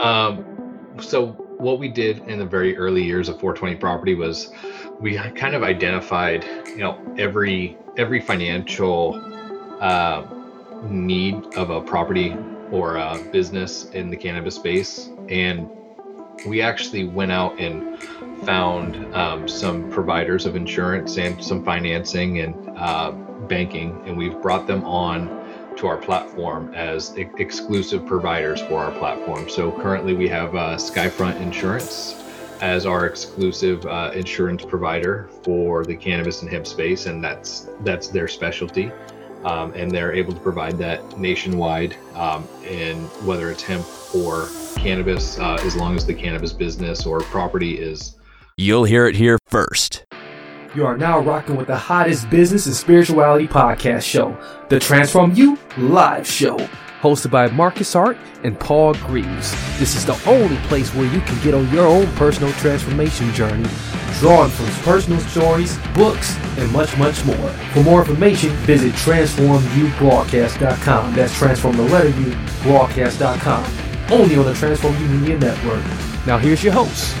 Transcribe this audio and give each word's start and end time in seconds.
Um, 0.00 0.44
so 1.00 1.28
what 1.58 1.78
we 1.78 1.88
did 1.88 2.18
in 2.28 2.38
the 2.38 2.44
very 2.44 2.76
early 2.76 3.02
years 3.02 3.28
of 3.28 3.38
420 3.40 3.76
property 3.76 4.14
was 4.14 4.50
we 5.00 5.14
kind 5.14 5.54
of 5.54 5.62
identified, 5.62 6.44
you 6.66 6.78
know, 6.78 6.98
every 7.18 7.76
every 7.96 8.20
financial 8.20 9.14
uh, 9.80 10.24
need 10.84 11.44
of 11.56 11.70
a 11.70 11.80
property 11.80 12.36
or 12.70 12.96
a 12.96 13.22
business 13.32 13.90
in 13.90 14.10
the 14.10 14.16
cannabis 14.16 14.56
space, 14.56 15.10
and 15.28 15.68
we 16.46 16.62
actually 16.62 17.04
went 17.04 17.30
out 17.30 17.58
and 17.58 18.02
found 18.44 18.96
um, 19.14 19.46
some 19.46 19.90
providers 19.90 20.46
of 20.46 20.56
insurance 20.56 21.16
and 21.18 21.42
some 21.44 21.64
financing 21.64 22.40
and 22.40 22.54
uh, 22.76 23.12
banking, 23.46 24.02
and 24.06 24.16
we've 24.16 24.40
brought 24.42 24.66
them 24.66 24.84
on 24.84 25.41
to 25.78 25.86
our 25.86 25.96
platform 25.96 26.72
as 26.74 27.14
exclusive 27.16 28.06
providers 28.06 28.60
for 28.62 28.78
our 28.78 28.92
platform. 28.92 29.48
So 29.48 29.72
currently 29.72 30.14
we 30.14 30.28
have 30.28 30.54
uh, 30.54 30.76
Skyfront 30.76 31.40
Insurance 31.40 32.22
as 32.60 32.86
our 32.86 33.06
exclusive 33.06 33.84
uh, 33.86 34.12
insurance 34.14 34.64
provider 34.64 35.28
for 35.42 35.84
the 35.84 35.96
cannabis 35.96 36.42
and 36.42 36.50
hemp 36.50 36.66
space, 36.66 37.06
and 37.06 37.22
that's 37.22 37.68
that's 37.80 38.08
their 38.08 38.28
specialty. 38.28 38.92
Um, 39.44 39.72
and 39.74 39.90
they're 39.90 40.12
able 40.12 40.32
to 40.32 40.38
provide 40.38 40.78
that 40.78 41.18
nationwide, 41.18 41.96
um, 42.14 42.46
and 42.64 43.08
whether 43.26 43.50
it's 43.50 43.64
hemp 43.64 43.84
or 44.14 44.48
cannabis, 44.76 45.36
uh, 45.40 45.58
as 45.62 45.74
long 45.74 45.96
as 45.96 46.06
the 46.06 46.14
cannabis 46.14 46.52
business 46.52 47.04
or 47.06 47.20
property 47.20 47.80
is. 47.80 48.16
You'll 48.56 48.84
hear 48.84 49.08
it 49.08 49.16
here 49.16 49.38
first. 49.48 50.04
You 50.74 50.86
are 50.86 50.96
now 50.96 51.18
rocking 51.18 51.56
with 51.56 51.66
the 51.66 51.76
hottest 51.76 52.30
business 52.30 52.64
and 52.64 52.74
spirituality 52.74 53.46
podcast 53.46 54.04
show, 54.04 54.34
the 54.70 54.80
Transform 54.80 55.34
You 55.34 55.58
Live 55.76 56.26
Show, 56.26 56.56
hosted 57.02 57.30
by 57.30 57.48
Marcus 57.48 57.92
Hart 57.92 58.16
and 58.42 58.58
Paul 58.58 58.94
Greaves. 58.94 59.50
This 59.78 59.94
is 59.94 60.06
the 60.06 60.18
only 60.26 60.56
place 60.68 60.94
where 60.94 61.04
you 61.12 61.20
can 61.20 61.38
get 61.42 61.52
on 61.52 61.70
your 61.70 61.86
own 61.86 62.06
personal 62.14 62.50
transformation 62.54 63.30
journey, 63.34 63.68
drawn 64.18 64.48
from 64.48 64.64
personal 64.82 65.20
stories, 65.20 65.76
books, 65.92 66.38
and 66.56 66.72
much, 66.72 66.96
much 66.96 67.22
more. 67.26 67.50
For 67.74 67.82
more 67.82 68.00
information, 68.00 68.48
visit 68.64 68.94
transformubroadcast.com. 68.94 71.14
That's 71.14 71.36
transform 71.36 71.76
the 71.76 71.82
letter 71.82 72.08
U 72.18 72.34
broadcast.com. 72.62 73.66
Only 74.10 74.38
on 74.38 74.46
the 74.46 74.54
Transform 74.54 74.96
You 74.96 75.06
Media 75.08 75.38
Network. 75.38 75.84
Now 76.26 76.38
here's 76.38 76.64
your 76.64 76.72
host, 76.72 77.14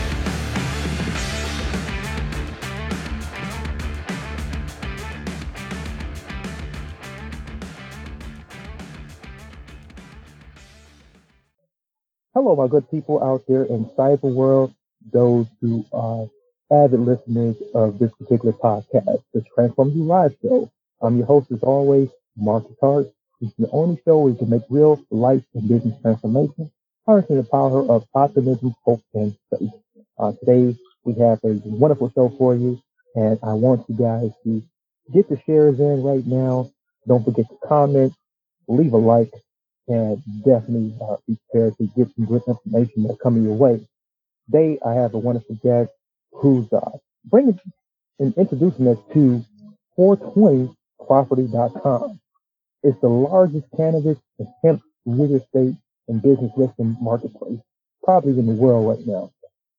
Hello, 12.42 12.56
my 12.56 12.66
good 12.66 12.90
people 12.90 13.22
out 13.22 13.44
there 13.46 13.62
in 13.66 13.84
cyber 13.96 14.34
world, 14.34 14.74
those 15.12 15.46
who 15.60 15.86
are 15.92 16.26
avid 16.72 16.98
listeners 16.98 17.54
of 17.72 18.00
this 18.00 18.10
particular 18.18 18.52
podcast, 18.52 19.22
the 19.32 19.44
Transform 19.54 19.90
You 19.90 20.02
Live 20.02 20.34
Show. 20.42 20.68
I'm 21.00 21.18
your 21.18 21.26
host, 21.26 21.52
as 21.52 21.62
always, 21.62 22.08
Marcus 22.36 22.74
Hart. 22.80 23.06
It's 23.40 23.54
the 23.60 23.70
only 23.70 24.02
show 24.04 24.18
where 24.18 24.32
you 24.32 24.36
can 24.36 24.50
make 24.50 24.62
real 24.68 25.00
life 25.12 25.44
and 25.54 25.68
business 25.68 25.94
transformation, 26.02 26.68
harnessing 27.06 27.36
the 27.36 27.44
power 27.44 27.88
of 27.88 28.08
optimism, 28.12 28.74
hope, 28.82 29.04
and 29.14 29.36
faith. 29.56 29.70
Uh, 30.18 30.32
today, 30.40 30.76
we 31.04 31.12
have 31.12 31.38
a 31.44 31.60
wonderful 31.64 32.10
show 32.12 32.28
for 32.38 32.56
you, 32.56 32.82
and 33.14 33.38
I 33.44 33.52
want 33.52 33.88
you 33.88 33.94
guys 33.94 34.32
to 34.42 34.60
get 35.14 35.28
the 35.28 35.40
shares 35.46 35.78
in 35.78 36.02
right 36.02 36.26
now. 36.26 36.72
Don't 37.06 37.24
forget 37.24 37.48
to 37.48 37.68
comment, 37.68 38.12
leave 38.66 38.94
a 38.94 38.96
like, 38.96 39.30
and 39.88 40.22
definitely 40.44 40.94
uh, 41.02 41.16
be 41.28 41.38
prepared 41.50 41.78
to 41.78 41.88
get 41.96 42.08
some 42.16 42.26
good 42.26 42.42
information 42.48 43.04
that's 43.04 43.22
coming 43.22 43.44
your 43.44 43.54
way. 43.54 43.80
Today, 44.46 44.78
I 44.86 44.94
have 44.94 45.14
a 45.14 45.18
wonderful 45.18 45.56
guest 45.62 45.90
who's 46.32 46.72
uh, 46.72 46.90
bringing 47.26 47.58
and 48.20 48.34
introducing 48.36 48.86
us 48.88 48.98
to 49.14 49.44
420property.com. 49.98 52.20
It's 52.82 52.98
the 53.02 53.08
largest 53.08 53.66
cannabis 53.76 54.16
and 54.38 54.48
hemp 54.64 54.80
real 55.06 55.34
estate 55.36 55.74
and 56.08 56.22
business 56.22 56.50
listing 56.56 56.96
marketplace, 57.00 57.60
probably 58.04 58.38
in 58.38 58.46
the 58.46 58.52
world 58.54 58.88
right 58.96 59.06
now. 59.06 59.30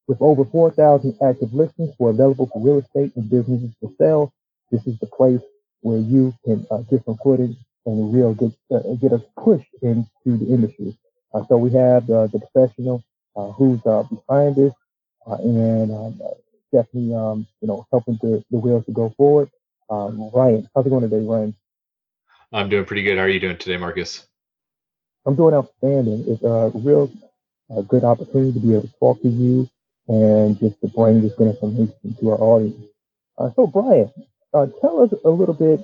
With 0.08 0.22
over 0.22 0.46
4,000 0.46 1.18
active 1.24 1.53
listings 1.53 1.94
for 1.97 2.09
available 2.12 2.47
for 2.53 2.62
real 2.62 2.78
estate 2.80 3.12
and 3.16 3.30
businesses 3.30 3.72
to 3.81 3.94
sell, 3.97 4.31
this 4.72 4.85
is 4.88 4.97
the 5.00 5.08
place 5.08 5.41
where 5.81 5.97
you 6.00 6.34
can 6.46 6.66
uh, 6.72 6.78
get 6.90 7.03
some 7.06 7.18
footage 7.24 7.56
and 7.86 8.14
real 8.14 8.34
get 8.34 8.52
uh, 8.72 8.80
get 9.02 9.14
us 9.14 9.22
pushed 9.38 9.68
into 9.82 10.08
the 10.26 10.46
industry. 10.48 10.98
Uh, 11.34 11.44
so 11.48 11.58
we 11.58 11.72
have 11.72 12.10
uh, 12.10 12.28
the 12.28 12.40
professional 12.40 13.04
uh, 13.36 13.52
who's 13.52 13.80
uh, 13.86 14.04
behind 14.04 14.56
this 14.56 14.74
uh, 15.28 15.36
and 15.36 15.92
um, 15.92 16.22
definitely 16.72 17.14
um, 17.14 17.48
you 17.62 17.68
know 17.68 17.86
helping 17.92 18.18
the, 18.22 18.44
the 18.52 18.58
wheels 18.58 18.86
to 18.86 18.92
go 18.92 19.14
forward. 19.18 19.50
Um, 19.90 20.30
Ryan, 20.34 20.70
how's 20.76 20.86
it 20.86 20.90
going 20.90 21.02
today, 21.02 21.26
Ryan? 21.26 21.56
I'm 22.52 22.70
doing 22.70 22.86
pretty 22.86 23.04
good. 23.04 23.18
How 23.18 23.24
are 23.24 23.30
you 23.30 23.40
doing 23.40 23.58
today, 23.58 23.78
Marcus? 23.78 24.28
I'm 25.26 25.36
doing 25.36 25.56
outstanding. 25.56 26.26
It's 26.28 26.44
a 26.44 26.72
real 26.76 27.12
good 27.88 28.04
opportunity 28.04 28.54
to 28.54 28.60
be 28.60 28.74
able 28.74 28.84
to 28.84 28.94
talk 29.00 29.22
to 29.22 29.28
you 29.28 29.68
and 30.08 30.60
just 30.60 30.80
to 30.82 30.88
bring 30.88 31.22
this 31.22 31.34
information 31.40 32.16
to 32.20 32.32
our 32.32 32.40
audience. 32.40 32.86
so, 33.56 33.66
Brian, 33.66 34.12
tell 34.52 35.02
us 35.02 35.14
a 35.26 35.30
little 35.30 35.56
bit 35.56 35.84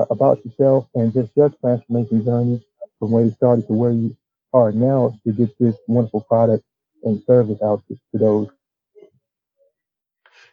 uh, 0.00 0.06
about 0.10 0.44
yourself 0.44 0.86
and 0.94 1.12
just 1.12 1.30
your 1.36 1.50
transformation 1.60 2.24
journey 2.24 2.66
from 2.98 3.10
where 3.10 3.24
you 3.24 3.30
started 3.32 3.66
to 3.66 3.72
where 3.72 3.92
you 3.92 4.16
are 4.52 4.72
now 4.72 5.14
to 5.24 5.32
get 5.32 5.56
this 5.58 5.76
wonderful 5.86 6.22
product 6.22 6.64
and 7.04 7.22
service 7.24 7.58
out 7.62 7.82
to, 7.88 7.94
to 8.12 8.18
those. 8.18 8.48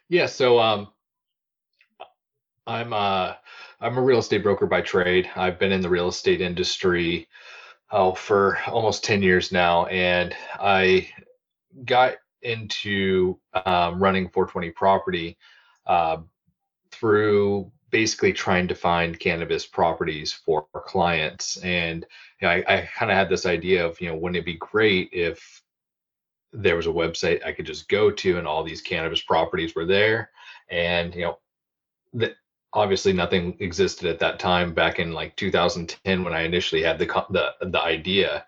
Yeah, 0.09 0.28
so 0.28 0.59
um, 0.59 0.88
I'm 2.66 2.94
uh, 2.94 3.34
I'm 3.81 3.97
a 3.97 4.02
real 4.02 4.19
estate 4.19 4.44
broker 4.44 4.66
by 4.66 4.81
trade. 4.81 5.30
I've 5.35 5.59
been 5.59 5.72
in 5.72 5.81
the 5.81 5.90
real 5.90 6.08
estate 6.08 6.41
industry 6.41 7.28
oh 7.91 8.14
for 8.14 8.58
almost 8.68 9.03
10 9.03 9.22
years 9.22 9.52
now 9.52 9.85
and 9.85 10.35
I 10.59 11.09
got 11.85 12.16
into 12.41 13.40
um, 13.66 14.02
running 14.02 14.29
420 14.29 14.72
property 14.72 15.38
uh, 15.85 16.18
through 16.91 17.72
basically 17.89 18.33
trying 18.33 18.67
to 18.67 18.75
find 18.75 19.19
cannabis 19.19 19.65
properties 19.65 20.33
for 20.33 20.67
our 20.73 20.81
clients. 20.81 21.57
And 21.57 22.05
you 22.41 22.47
know, 22.47 22.53
I, 22.53 22.63
I 22.67 22.89
kind 22.95 23.11
of 23.11 23.17
had 23.17 23.29
this 23.29 23.45
idea 23.45 23.85
of, 23.85 23.99
you 24.01 24.09
know, 24.09 24.15
wouldn't 24.15 24.37
it 24.37 24.45
be 24.45 24.57
great 24.57 25.09
if 25.11 25.61
there 26.53 26.75
was 26.75 26.87
a 26.87 26.91
website 26.91 27.45
I 27.45 27.51
could 27.51 27.65
just 27.65 27.89
go 27.89 28.09
to 28.11 28.37
and 28.37 28.47
all 28.47 28.63
these 28.63 28.81
cannabis 28.81 29.21
properties 29.21 29.75
were 29.75 29.85
there. 29.85 30.31
And, 30.69 31.13
you 31.15 31.21
know, 32.13 32.29
obviously 32.73 33.13
nothing 33.13 33.57
existed 33.59 34.07
at 34.07 34.19
that 34.19 34.39
time 34.39 34.73
back 34.73 34.99
in 34.99 35.11
like 35.13 35.35
2010 35.35 36.23
when 36.23 36.33
I 36.33 36.41
initially 36.41 36.83
had 36.83 36.99
the, 36.99 37.05
the, 37.29 37.69
the 37.69 37.81
idea. 37.81 38.45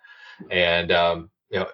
And, 0.50 0.91
um, 0.91 1.29
you 1.50 1.59
know, 1.59 1.67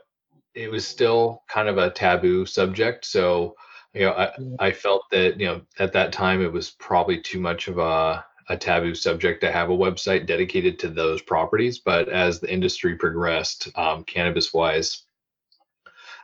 it 0.54 0.72
was 0.72 0.88
still 0.88 1.44
kind 1.50 1.68
of 1.68 1.78
a 1.78 1.92
taboo 1.92 2.46
subject. 2.46 3.06
So, 3.06 3.56
you 3.96 4.02
know, 4.02 4.12
I, 4.12 4.68
I 4.68 4.72
felt 4.72 5.10
that, 5.12 5.40
you 5.40 5.48
know, 5.48 5.62
at 5.80 5.94
that 5.94 6.12
time 6.12 6.42
it 6.42 6.52
was 6.52 6.72
probably 6.72 7.22
too 7.22 7.40
much 7.40 7.70
of 7.70 7.78
a, 7.78 8.26
a 8.50 8.58
taboo 8.58 8.94
subject 8.94 9.42
to 9.42 9.52
have 9.52 9.70
a 9.70 9.78
website 9.78 10.26
dedicated 10.26 10.78
to 10.80 10.90
those 10.90 11.22
properties. 11.22 11.80
But 11.80 12.10
as 12.10 12.40
the 12.40 12.52
industry 12.52 12.96
progressed, 12.96 13.70
um, 13.76 14.04
cannabis 14.04 14.54
wise, 14.54 15.04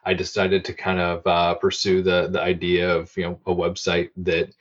I 0.04 0.14
decided 0.14 0.66
to 0.66 0.74
kind 0.74 1.00
of 1.00 1.26
uh, 1.26 1.56
pursue 1.56 2.02
the 2.02 2.28
the 2.28 2.42
idea 2.42 2.96
of 2.96 3.16
you 3.16 3.24
know 3.24 3.40
a 3.46 3.54
website 3.54 4.10
that 4.18 4.54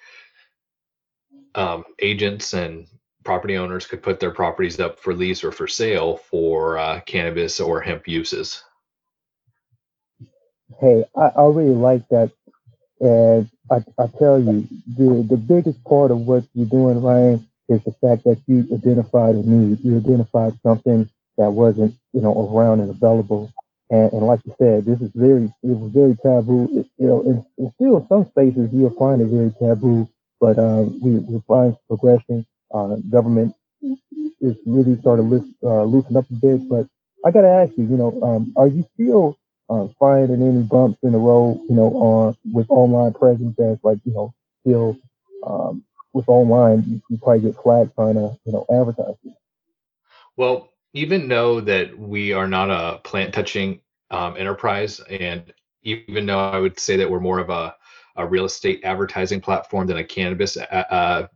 um, 1.55 1.85
agents 1.99 2.53
and 2.53 2.87
property 3.25 3.57
owners 3.57 3.87
could 3.87 4.03
put 4.03 4.21
their 4.21 4.33
properties 4.33 4.79
up 4.79 5.01
for 5.01 5.15
lease 5.15 5.43
or 5.43 5.51
for 5.51 5.67
sale 5.67 6.17
for 6.17 6.79
uh, 6.79 7.01
cannabis 7.01 7.59
or 7.59 7.81
hemp 7.81 8.07
uses. 8.07 8.63
Hey, 10.81 11.05
I, 11.17 11.27
I 11.37 11.45
really 11.47 11.75
like 11.75 12.09
that 12.11 12.33
and 13.01 13.51
I, 13.71 13.77
I 13.99 14.07
tell 14.19 14.41
you, 14.41 14.67
the, 14.99 15.27
the 15.29 15.37
biggest 15.37 15.83
part 15.85 16.11
of 16.11 16.21
what 16.27 16.45
you're 16.55 16.67
doing, 16.67 17.03
Ryan, 17.03 17.47
is 17.69 17.83
the 17.85 17.93
fact 18.01 18.25
that 18.25 18.41
you 18.47 18.67
identified 18.75 19.35
a 19.37 19.49
need. 19.49 19.81
You 19.85 19.99
identified 19.99 20.59
something 20.63 21.09
that 21.39 21.51
wasn't, 21.51 21.95
you 22.13 22.21
know, 22.21 22.35
around 22.55 22.81
and 22.81 22.91
available 22.91 23.51
And, 23.91 24.13
and 24.13 24.23
like 24.27 24.41
you 24.45 24.55
said, 24.59 24.85
this 24.85 25.01
is 25.01 25.11
very, 25.15 25.45
it 25.63 25.77
was 25.79 25.93
very 25.93 26.17
taboo. 26.17 26.69
It, 26.73 26.87
you 26.99 27.07
know, 27.09 27.23
and, 27.23 27.45
and 27.59 27.73
still 27.75 28.07
some 28.09 28.27
spaces 28.27 28.71
you'll 28.73 28.97
find 28.99 29.21
it 29.23 29.27
very 29.29 29.53
taboo, 29.61 30.09
but 30.41 30.59
um, 30.59 30.99
we, 31.01 31.19
we 31.19 31.41
find 31.47 31.77
progression. 31.89 32.47
Uh, 32.75 32.97
government 33.11 33.55
is 34.41 34.57
really 34.67 34.99
starting 35.01 35.31
to 35.31 35.69
uh, 35.69 35.85
loosen 35.85 36.17
up 36.17 36.27
a 36.31 36.35
bit. 36.35 36.69
But 36.69 36.87
I 37.25 37.31
got 37.31 37.43
to 37.43 37.49
ask 37.49 37.73
you, 37.77 37.85
you 37.85 37.97
know, 37.97 38.21
um, 38.23 38.53
are 38.57 38.69
you 38.69 38.85
still 38.95 39.37
uh, 39.71 39.87
finding 39.99 40.43
any 40.43 40.63
bumps 40.63 40.99
in 41.03 41.13
the 41.13 41.19
road, 41.19 41.61
you 41.69 41.77
know, 41.77 41.95
on 41.95 42.37
with 42.53 42.69
online 42.71 43.13
presence 43.13 43.59
as 43.59 43.79
like, 43.85 43.99
you 44.05 44.13
know, 44.13 44.35
still 44.63 44.99
um, 45.47 45.85
with 46.13 46.29
online, 46.29 46.85
you, 46.87 47.03
you 47.09 47.19
probably 47.19 47.41
get 47.41 47.63
flagged 47.63 47.95
trying 47.95 48.15
to, 48.15 48.37
you 48.45 48.53
know, 48.53 48.67
advertise. 48.69 49.15
Well, 50.37 50.71
even 50.93 51.29
though 51.29 51.61
that 51.61 51.97
we 51.97 52.33
are 52.33 52.49
not 52.49 52.71
a 52.71 52.99
plant 52.99 53.33
touching 53.33 53.81
um, 54.11 54.37
enterprise, 54.37 55.01
and 55.09 55.53
even 55.83 56.27
though 56.27 56.41
I 56.41 56.59
would 56.59 56.79
say 56.79 56.97
that 56.97 57.09
we're 57.09 57.21
more 57.21 57.39
of 57.39 57.51
a, 57.51 57.75
a 58.17 58.27
real 58.27 58.45
estate 58.45 58.81
advertising 58.85 59.41
platform 59.41 59.87
than 59.87 59.99
a 59.99 60.05
cannabis 60.05 60.57
uh, 60.57 61.29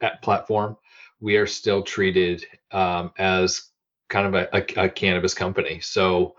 uh, 0.00 0.10
platform, 0.22 0.76
we 1.20 1.36
are 1.36 1.46
still 1.46 1.82
treated 1.82 2.44
um, 2.70 3.12
as 3.18 3.70
kind 4.08 4.26
of 4.26 4.34
a, 4.34 4.48
a, 4.52 4.84
a, 4.84 4.88
cannabis 4.88 5.34
company. 5.34 5.80
So, 5.80 6.36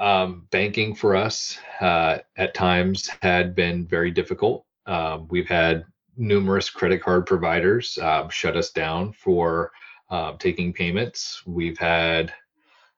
um, 0.00 0.46
banking 0.50 0.94
for 0.94 1.14
us 1.14 1.58
uh, 1.80 2.18
at 2.36 2.54
times 2.54 3.08
had 3.20 3.54
been 3.54 3.86
very 3.86 4.10
difficult. 4.10 4.64
Um, 4.86 5.28
we've 5.30 5.48
had 5.48 5.84
numerous 6.16 6.70
credit 6.70 7.02
card 7.02 7.26
providers 7.26 7.98
uh, 7.98 8.28
shut 8.28 8.56
us 8.56 8.70
down 8.70 9.12
for 9.12 9.70
uh, 10.10 10.32
taking 10.38 10.72
payments. 10.72 11.42
We've 11.46 11.78
had 11.78 12.32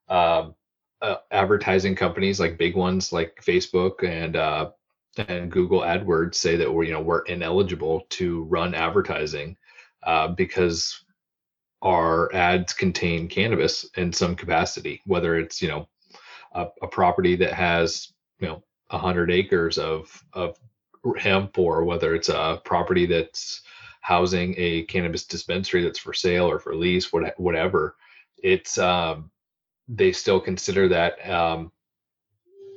um, 0.09 0.55
uh, 1.03 1.17
advertising 1.33 1.97
companies 1.97 2.39
like 2.39 2.57
big 2.57 2.77
ones 2.77 3.13
like 3.13 3.37
Facebook 3.45 4.09
and 4.09 4.37
uh, 4.37 4.71
and 5.29 5.51
Google 5.51 5.81
AdWords 5.81 6.37
say 6.37 6.57
that 6.57 6.73
we're 6.73 6.85
you 6.85 6.93
know 6.93 7.01
we're 7.01 7.25
ineligible 7.25 8.07
to 8.11 8.45
run 8.45 8.75
advertising 8.75 9.57
uh, 10.05 10.29
because 10.29 11.05
our 11.83 12.33
ads 12.33 12.73
contain 12.73 13.29
cannabis 13.29 13.85
in 13.97 14.13
some 14.13 14.37
capacity, 14.37 15.03
whether 15.05 15.37
it's 15.37 15.61
you 15.61 15.69
know 15.69 15.89
a, 16.55 16.69
a 16.83 16.89
property 16.89 17.37
that 17.37 17.53
has 17.53 18.13
you 18.39 18.49
know 18.49 18.63
hundred 18.91 19.31
acres 19.31 19.79
of 19.79 20.23
of 20.33 20.59
hemp 21.17 21.59
or 21.59 21.85
whether 21.85 22.15
it's 22.15 22.29
a 22.29 22.61
property 22.65 23.07
that's 23.07 23.63
housing 24.03 24.55
a 24.59 24.83
cannabis 24.83 25.25
dispensary 25.25 25.83
that's 25.83 25.99
for 25.99 26.13
sale 26.13 26.51
or 26.51 26.59
for 26.59 26.75
lease, 26.75 27.13
what, 27.13 27.39
whatever, 27.39 27.97
it's 28.43 28.77
um, 28.77 29.31
they 29.89 30.13
still 30.13 30.41
consider 30.41 30.89
that 30.89 31.29
um, 31.31 31.71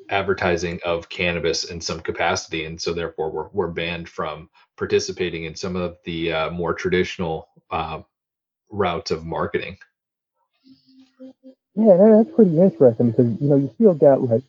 advertising 0.10 0.80
of 0.86 1.10
cannabis 1.10 1.66
in 1.66 1.82
some 1.82 2.00
capacity, 2.00 2.66
and 2.66 2.80
so 2.80 2.94
therefore 2.94 3.32
we're 3.32 3.50
we're 3.50 3.72
banned 3.72 4.08
from 4.08 4.50
participating 4.78 5.46
in 5.46 5.56
some 5.56 5.76
of 5.76 5.98
the 6.06 6.32
uh, 6.32 6.50
more 6.52 6.74
traditional 6.74 7.50
uh, 7.72 8.02
routes 8.70 9.10
of 9.10 9.26
marketing. 9.26 9.78
Yeah, 11.76 11.98
that's 11.98 12.36
pretty 12.36 12.60
interesting 12.60 13.12
because 13.12 13.42
you 13.42 13.50
know 13.50 13.58
you 13.58 13.72
still 13.76 13.94
got 13.96 14.22
like 14.22 14.44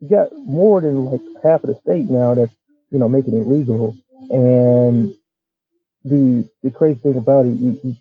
you 0.00 0.08
got 0.10 0.28
more 0.36 0.80
than 0.80 1.06
like 1.06 1.22
half 1.42 1.64
of 1.64 1.68
the 1.70 1.80
state 1.82 2.10
now 2.10 2.34
that's 2.34 2.54
you 2.90 2.98
know 2.98 3.08
making 3.08 3.34
it 3.36 3.46
legal, 3.48 3.96
and 4.30 5.14
the 6.04 6.48
the 6.62 6.70
crazy 6.70 7.00
thing 7.00 7.16
about 7.16 7.46
it, 7.46 7.50
you, 7.58 7.80
you, 7.84 7.96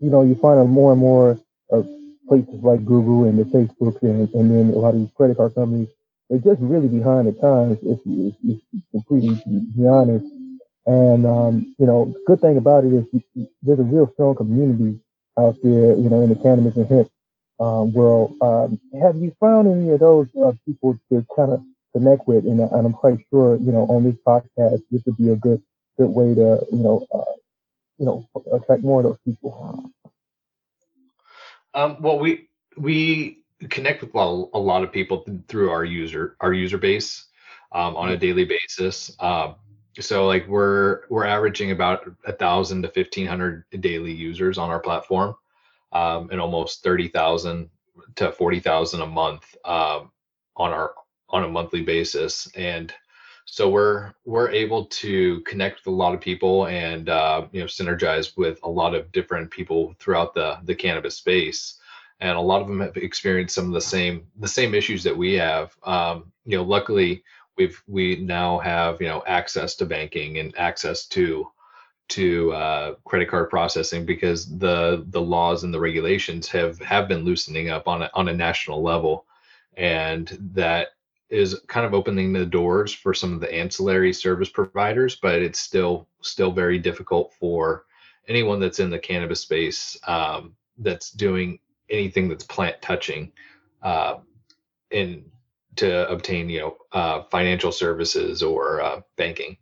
you 0.00 0.10
know, 0.10 0.22
you 0.22 0.34
find 0.36 0.68
more 0.70 0.92
and 0.92 1.00
more 1.00 1.38
of 1.70 1.88
places 2.28 2.62
like 2.62 2.84
Google 2.84 3.24
and 3.24 3.38
the 3.38 3.44
Facebooks 3.44 4.02
and, 4.02 4.28
and 4.34 4.50
then 4.50 4.74
a 4.74 4.78
lot 4.78 4.94
of 4.94 5.00
these 5.00 5.10
credit 5.16 5.36
card 5.36 5.54
companies, 5.54 5.88
they're 6.28 6.38
just 6.40 6.60
really 6.60 6.88
behind 6.88 7.28
the 7.28 7.32
times 7.32 7.78
if 7.82 8.00
you, 8.04 8.28
if 8.44 8.60
you 8.72 8.82
completely 8.92 9.40
be 9.76 9.86
honest. 9.86 10.26
And, 10.86 11.26
um, 11.26 11.74
you 11.78 11.86
know, 11.86 12.14
good 12.26 12.40
thing 12.40 12.56
about 12.58 12.84
it 12.84 12.92
is 12.92 13.04
there's 13.62 13.80
a 13.80 13.82
real 13.84 14.10
strong 14.14 14.36
community 14.36 15.00
out 15.38 15.56
there, 15.62 15.96
you 15.96 16.08
know, 16.10 16.22
in 16.22 16.30
the 16.30 16.36
cannabis 16.36 16.76
and 16.76 16.88
hemp 16.88 17.10
um, 17.60 17.92
world. 17.92 18.36
Um, 18.40 18.80
have 19.00 19.16
you 19.16 19.34
found 19.40 19.68
any 19.68 19.90
of 19.90 20.00
those 20.00 20.28
uh, 20.36 20.52
people 20.66 20.98
to 21.10 21.26
kind 21.34 21.52
of 21.52 21.62
connect 21.94 22.26
with? 22.28 22.44
And, 22.44 22.60
and 22.60 22.86
I'm 22.86 22.92
quite 22.92 23.18
sure, 23.30 23.56
you 23.56 23.72
know, 23.72 23.86
on 23.88 24.04
this 24.04 24.16
podcast, 24.26 24.82
this 24.90 25.02
would 25.06 25.16
be 25.16 25.30
a 25.30 25.36
good 25.36 25.62
good 25.96 26.10
way 26.10 26.34
to 26.34 26.66
you 26.70 26.82
know 26.82 27.06
uh, 27.12 27.32
you 27.98 28.06
know 28.06 28.28
attract 28.52 28.82
more 28.82 29.00
of 29.00 29.06
those 29.06 29.18
people. 29.24 29.92
Um, 31.74 31.96
well, 32.00 32.18
we 32.18 32.48
we 32.76 33.44
connect 33.70 34.02
with 34.02 34.14
a 34.14 34.18
lot 34.18 34.82
of 34.82 34.92
people 34.92 35.24
through 35.48 35.70
our 35.70 35.84
user 35.84 36.36
our 36.40 36.52
user 36.52 36.78
base 36.78 37.26
um, 37.72 37.96
on 37.96 38.10
a 38.10 38.16
daily 38.16 38.44
basis. 38.44 39.14
Um, 39.20 39.56
so 39.98 40.26
like 40.26 40.46
we're 40.46 41.02
we're 41.08 41.24
averaging 41.24 41.70
about 41.70 42.10
a 42.26 42.32
thousand 42.32 42.82
to 42.82 42.88
fifteen 42.88 43.26
hundred 43.26 43.64
daily 43.80 44.12
users 44.12 44.58
on 44.58 44.70
our 44.70 44.80
platform, 44.80 45.34
um, 45.92 46.28
and 46.30 46.40
almost 46.40 46.82
thirty 46.82 47.08
thousand 47.08 47.70
to 48.16 48.32
forty 48.32 48.60
thousand 48.60 49.02
a 49.02 49.06
month 49.06 49.56
um, 49.64 50.10
on 50.56 50.72
our 50.72 50.94
on 51.30 51.44
a 51.44 51.48
monthly 51.48 51.82
basis. 51.82 52.48
And 52.54 52.92
so 53.46 53.68
we're 53.70 54.12
we're 54.24 54.50
able 54.50 54.86
to 54.86 55.40
connect 55.42 55.80
with 55.80 55.92
a 55.92 55.96
lot 55.96 56.14
of 56.14 56.20
people 56.20 56.66
and 56.66 57.08
uh, 57.08 57.46
you 57.52 57.60
know 57.60 57.66
synergize 57.66 58.36
with 58.36 58.58
a 58.64 58.68
lot 58.68 58.94
of 58.94 59.10
different 59.12 59.50
people 59.50 59.94
throughout 59.98 60.34
the 60.34 60.58
the 60.64 60.74
cannabis 60.74 61.16
space 61.16 61.78
and 62.20 62.36
a 62.36 62.40
lot 62.40 62.62
of 62.62 62.68
them 62.68 62.80
have 62.80 62.96
experienced 62.96 63.54
some 63.54 63.66
of 63.66 63.72
the 63.72 63.80
same 63.80 64.26
the 64.40 64.48
same 64.48 64.74
issues 64.74 65.02
that 65.04 65.16
we 65.16 65.34
have 65.34 65.76
um, 65.84 66.32
you 66.44 66.56
know 66.56 66.64
luckily 66.64 67.22
we've 67.56 67.82
we 67.86 68.16
now 68.16 68.58
have 68.58 69.00
you 69.00 69.08
know 69.08 69.22
access 69.26 69.74
to 69.76 69.86
banking 69.86 70.38
and 70.38 70.56
access 70.58 71.06
to 71.06 71.46
to 72.08 72.52
uh, 72.52 72.94
credit 73.04 73.28
card 73.28 73.50
processing 73.50 74.06
because 74.06 74.58
the 74.58 75.04
the 75.08 75.20
laws 75.20 75.64
and 75.64 75.74
the 75.74 75.80
regulations 75.80 76.48
have 76.48 76.78
have 76.80 77.08
been 77.08 77.24
loosening 77.24 77.68
up 77.68 77.88
on 77.88 78.02
a, 78.02 78.10
on 78.14 78.28
a 78.28 78.32
national 78.32 78.82
level 78.82 79.26
and 79.76 80.36
that 80.54 80.88
is 81.28 81.60
kind 81.66 81.84
of 81.84 81.94
opening 81.94 82.32
the 82.32 82.46
doors 82.46 82.92
for 82.92 83.12
some 83.12 83.34
of 83.34 83.40
the 83.40 83.52
ancillary 83.52 84.12
service 84.12 84.48
providers, 84.48 85.16
but 85.16 85.42
it's 85.42 85.58
still 85.58 86.06
still 86.20 86.52
very 86.52 86.78
difficult 86.78 87.34
for 87.34 87.84
anyone 88.28 88.60
that's 88.60 88.80
in 88.80 88.90
the 88.90 88.98
cannabis 88.98 89.40
space 89.40 89.98
um, 90.06 90.54
that's 90.78 91.10
doing 91.10 91.58
anything 91.90 92.28
that's 92.28 92.44
plant 92.44 92.80
touching 92.80 93.32
uh, 93.82 94.16
in 94.90 95.24
to 95.76 96.08
obtain 96.08 96.48
you 96.48 96.60
know 96.60 96.76
uh, 96.92 97.22
financial 97.24 97.72
services 97.72 98.42
or 98.42 98.80
uh, 98.80 99.00
banking. 99.16 99.56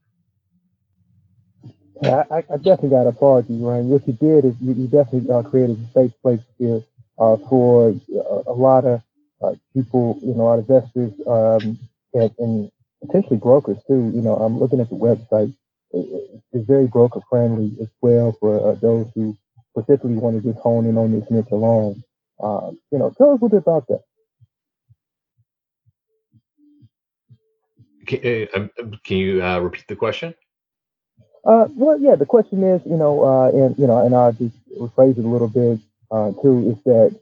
Yeah, 2.03 2.25
I, 2.31 2.39
I 2.39 2.57
definitely 2.57 2.91
got 2.91 3.05
to 3.05 3.11
applaud 3.11 3.49
you, 3.49 3.67
Ryan. 3.67 3.89
What 3.89 4.07
you 4.07 4.15
did 4.15 4.45
is 4.45 4.55
you, 4.61 4.75
you 4.75 4.89
definitely 4.89 5.31
uh, 5.31 5.43
created 5.43 5.79
a 5.79 5.93
safe 5.93 6.13
place 6.23 6.41
here 6.59 6.83
uh, 7.19 7.37
for 7.49 7.91
a, 7.91 8.51
a 8.51 8.53
lot 8.53 8.85
of 8.85 9.03
uh, 9.43 9.55
people, 9.73 10.19
you 10.23 10.35
know, 10.35 10.49
of 10.49 10.59
investors 10.61 11.13
um, 11.27 11.79
and, 12.13 12.31
and, 12.39 12.71
potentially 13.07 13.37
brokers 13.37 13.77
too. 13.87 14.11
You 14.15 14.23
know, 14.23 14.35
I'm 14.35 14.59
looking 14.59 14.81
at 14.81 14.89
the 14.89 14.97
website. 14.97 15.55
it's 15.93 16.67
very 16.67 16.87
broker 16.87 17.21
friendly 17.29 17.77
as 17.81 17.89
well 18.01 18.35
for 18.41 18.71
uh, 18.71 18.75
those 18.77 19.07
who 19.15 19.37
particularly 19.75 20.19
want 20.19 20.43
to 20.43 20.53
just 20.53 20.63
hone 20.63 20.87
in 20.87 20.97
on 20.97 21.13
this 21.13 21.31
niche 21.31 21.51
alone. 21.51 22.03
Uh, 22.43 22.71
you 22.91 22.99
know, 22.99 23.13
tell 23.19 23.35
us 23.35 23.41
a 23.41 23.45
little 23.45 23.49
bit 23.51 23.59
about 23.59 23.87
that. 23.89 24.01
Can, 28.07 28.49
uh, 28.55 28.59
um, 28.59 28.71
can 29.05 29.17
you 29.19 29.45
uh, 29.45 29.59
repeat 29.59 29.85
the 29.87 29.97
question? 29.97 30.35
Uh, 31.45 31.69
well, 31.77 32.01
yeah, 32.01 32.15
the 32.15 32.27
question 32.27 32.65
is, 32.65 32.81
you 32.87 32.97
know, 32.97 33.23
uh, 33.23 33.49
and 33.51 33.79
you 33.79 33.87
know, 33.87 34.05
and 34.05 34.15
I'll 34.15 34.33
just 34.33 34.57
rephrase 34.79 35.19
it 35.19 35.25
a 35.25 35.29
little 35.29 35.49
bit 35.49 35.79
uh, 36.11 36.33
too. 36.41 36.71
Is 36.73 36.83
that 36.85 37.21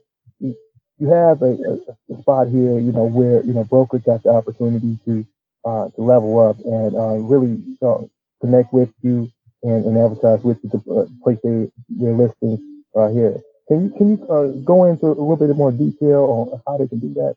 you 1.03 1.09
have 1.09 1.41
a, 1.41 1.81
a, 2.09 2.21
spot 2.21 2.47
here, 2.47 2.79
you 2.79 2.93
know, 2.93 3.03
where 3.03 3.43
you 3.43 3.53
know 3.53 3.65
brokers 3.65 4.03
got 4.03 4.23
the 4.23 4.29
opportunity 4.29 4.97
to 5.05 5.25
uh, 5.65 5.89
to 5.89 6.01
level 6.01 6.39
up 6.39 6.57
and 6.63 6.95
uh, 6.95 7.15
really 7.19 7.61
uh, 7.81 8.05
connect 8.39 8.73
with 8.73 8.89
you 9.01 9.29
and, 9.63 9.85
and 9.85 9.97
advertise 9.97 10.41
with 10.43 10.57
you 10.63 10.69
to 10.69 10.91
uh, 10.91 11.05
place 11.21 11.39
their, 11.43 11.67
their 11.89 12.13
listings 12.13 12.59
uh, 12.95 13.09
here. 13.09 13.41
Can 13.67 13.83
you 13.83 13.89
can 13.97 14.09
you 14.11 14.27
uh, 14.27 14.47
go 14.63 14.85
into 14.85 15.07
a 15.07 15.09
little 15.09 15.35
bit 15.35 15.55
more 15.57 15.73
detail 15.73 16.23
on 16.23 16.61
how 16.65 16.77
they 16.77 16.87
can 16.87 16.99
do 16.99 17.13
that? 17.15 17.35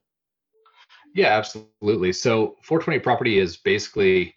Yeah, 1.13 1.37
absolutely. 1.37 2.13
So 2.13 2.57
420 2.63 3.01
Property 3.01 3.39
is 3.39 3.57
basically 3.57 4.36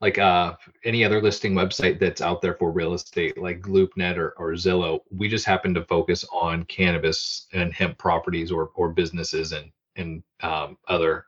like 0.00 0.18
uh, 0.18 0.54
any 0.84 1.04
other 1.04 1.20
listing 1.20 1.54
website 1.54 1.98
that's 1.98 2.20
out 2.20 2.40
there 2.40 2.54
for 2.54 2.70
real 2.70 2.94
estate, 2.94 3.36
like 3.36 3.62
LoopNet 3.62 4.16
or, 4.16 4.30
or 4.36 4.52
Zillow, 4.52 5.00
we 5.10 5.28
just 5.28 5.44
happen 5.44 5.74
to 5.74 5.84
focus 5.84 6.24
on 6.32 6.64
cannabis 6.64 7.48
and 7.52 7.72
hemp 7.72 7.98
properties 7.98 8.52
or 8.52 8.70
or 8.74 8.90
businesses 8.90 9.52
and 9.52 9.72
and 9.96 10.22
um, 10.42 10.78
other 10.86 11.26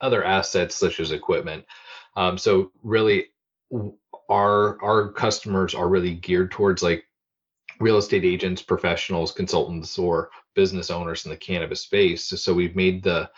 other 0.00 0.24
assets 0.24 0.74
such 0.74 1.00
as 1.00 1.12
equipment. 1.12 1.64
Um, 2.16 2.36
so 2.36 2.72
really, 2.82 3.26
our 4.28 4.82
our 4.82 5.12
customers 5.12 5.74
are 5.74 5.88
really 5.88 6.14
geared 6.14 6.50
towards 6.50 6.82
like 6.82 7.04
real 7.80 7.96
estate 7.96 8.24
agents, 8.24 8.60
professionals, 8.60 9.32
consultants, 9.32 9.98
or 9.98 10.30
business 10.54 10.90
owners 10.90 11.24
in 11.24 11.30
the 11.30 11.36
cannabis 11.36 11.80
space. 11.80 12.26
So 12.26 12.52
we've 12.52 12.76
made 12.76 13.02
the 13.02 13.30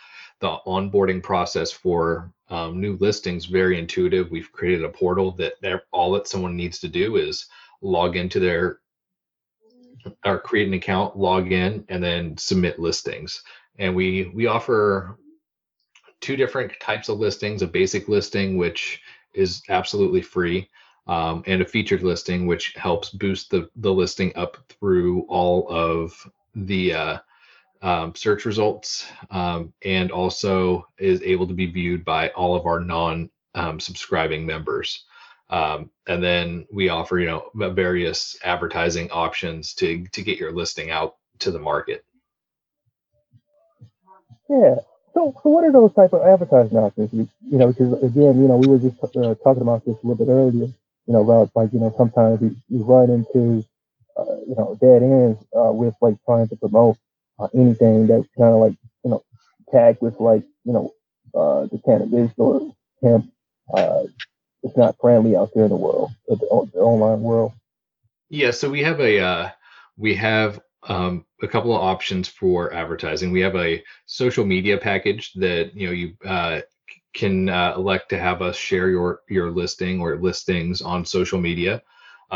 the 0.43 0.57
onboarding 0.67 1.23
process 1.23 1.71
for 1.71 2.29
um, 2.49 2.81
new 2.81 2.97
listings 2.99 3.45
very 3.45 3.79
intuitive. 3.79 4.29
We've 4.29 4.51
created 4.51 4.83
a 4.83 4.89
portal 4.89 5.31
that 5.37 5.53
all 5.91 6.11
that 6.11 6.27
someone 6.27 6.57
needs 6.57 6.79
to 6.79 6.89
do 6.89 7.15
is 7.15 7.45
log 7.81 8.17
into 8.17 8.41
their 8.41 8.79
or 10.25 10.39
create 10.39 10.67
an 10.67 10.73
account, 10.73 11.17
log 11.17 11.53
in, 11.53 11.85
and 11.87 12.03
then 12.03 12.35
submit 12.35 12.77
listings. 12.77 13.41
And 13.79 13.95
we 13.95 14.33
we 14.35 14.47
offer 14.47 15.17
two 16.19 16.35
different 16.35 16.73
types 16.81 17.07
of 17.07 17.19
listings: 17.19 17.61
a 17.61 17.67
basic 17.67 18.09
listing, 18.09 18.57
which 18.57 19.01
is 19.33 19.63
absolutely 19.69 20.21
free, 20.21 20.67
um, 21.07 21.41
and 21.47 21.61
a 21.61 21.65
featured 21.65 22.03
listing, 22.03 22.47
which 22.47 22.73
helps 22.75 23.11
boost 23.11 23.49
the 23.49 23.69
the 23.77 23.93
listing 23.93 24.33
up 24.35 24.57
through 24.67 25.21
all 25.29 25.69
of 25.69 26.29
the 26.53 26.93
uh, 26.93 27.17
um, 27.83 28.15
search 28.15 28.45
results, 28.45 29.05
um, 29.29 29.73
and 29.83 30.09
also 30.09 30.87
is 30.97 31.21
able 31.21 31.47
to 31.47 31.53
be 31.53 31.67
viewed 31.67 32.03
by 32.05 32.29
all 32.29 32.55
of 32.55 32.65
our 32.65 32.79
non 32.79 33.29
um, 33.55 33.79
subscribing 33.79 34.45
members. 34.45 35.03
Um, 35.49 35.91
and 36.07 36.23
then 36.23 36.65
we 36.71 36.89
offer, 36.89 37.19
you 37.19 37.27
know, 37.27 37.51
various 37.73 38.37
advertising 38.43 39.11
options 39.11 39.73
to 39.75 40.07
to 40.13 40.23
get 40.23 40.39
your 40.39 40.53
listing 40.53 40.89
out 40.89 41.17
to 41.39 41.51
the 41.51 41.59
market. 41.59 42.05
Yeah. 44.49 44.75
So, 45.13 45.35
so 45.43 45.49
what 45.49 45.63
are 45.65 45.71
those 45.71 45.93
type 45.93 46.13
of 46.13 46.23
advertising 46.23 46.77
options? 46.77 47.13
You, 47.13 47.29
you 47.47 47.57
know, 47.57 47.67
because 47.67 48.01
again, 48.01 48.41
you 48.41 48.47
know, 48.47 48.57
we 48.57 48.67
were 48.67 48.79
just 48.79 49.03
uh, 49.03 49.35
talking 49.43 49.61
about 49.61 49.85
this 49.85 49.95
a 50.03 50.07
little 50.07 50.25
bit 50.25 50.31
earlier. 50.31 50.67
You 51.05 51.13
know, 51.13 51.21
about 51.21 51.51
like 51.53 51.73
you 51.73 51.79
know, 51.79 51.93
sometimes 51.97 52.39
we, 52.39 52.55
we 52.69 52.81
run 52.81 53.09
into 53.09 53.65
uh, 54.17 54.37
you 54.47 54.55
know 54.55 54.77
dead 54.79 55.03
ends 55.03 55.43
uh, 55.55 55.71
with 55.71 55.95
like 56.01 56.15
trying 56.25 56.47
to 56.47 56.55
promote 56.55 56.97
uh, 57.39 57.47
anything 57.53 58.07
that's 58.07 58.27
kind 58.37 58.53
of 58.53 58.59
like 58.59 58.75
you 59.03 59.11
know 59.11 59.23
tagged 59.71 60.01
with 60.01 60.19
like 60.19 60.43
you 60.63 60.73
know 60.73 60.93
uh, 61.35 61.67
the 61.71 61.79
cannabis 61.85 62.31
or 62.37 62.73
hemp 63.01 63.25
uh, 63.73 64.03
it's 64.63 64.77
not 64.77 64.95
friendly 64.99 65.35
out 65.35 65.51
there 65.53 65.65
in 65.65 65.69
the 65.69 65.75
world, 65.75 66.11
the, 66.27 66.35
the 66.35 66.79
online 66.79 67.21
world. 67.21 67.51
Yeah, 68.29 68.51
so 68.51 68.69
we 68.69 68.81
have 68.81 68.99
a 68.99 69.19
uh, 69.19 69.49
we 69.97 70.15
have 70.15 70.59
um, 70.83 71.25
a 71.41 71.47
couple 71.47 71.75
of 71.75 71.81
options 71.81 72.27
for 72.27 72.73
advertising. 72.73 73.31
We 73.31 73.41
have 73.41 73.55
a 73.55 73.83
social 74.05 74.45
media 74.45 74.77
package 74.77 75.33
that 75.33 75.75
you 75.75 75.87
know 75.87 75.93
you 75.93 76.13
uh, 76.25 76.61
can 77.13 77.49
uh, 77.49 77.73
elect 77.75 78.09
to 78.09 78.17
have 78.17 78.41
us 78.41 78.55
share 78.55 78.89
your 78.89 79.21
your 79.29 79.51
listing 79.51 79.99
or 79.99 80.17
listings 80.17 80.81
on 80.81 81.05
social 81.05 81.39
media 81.39 81.81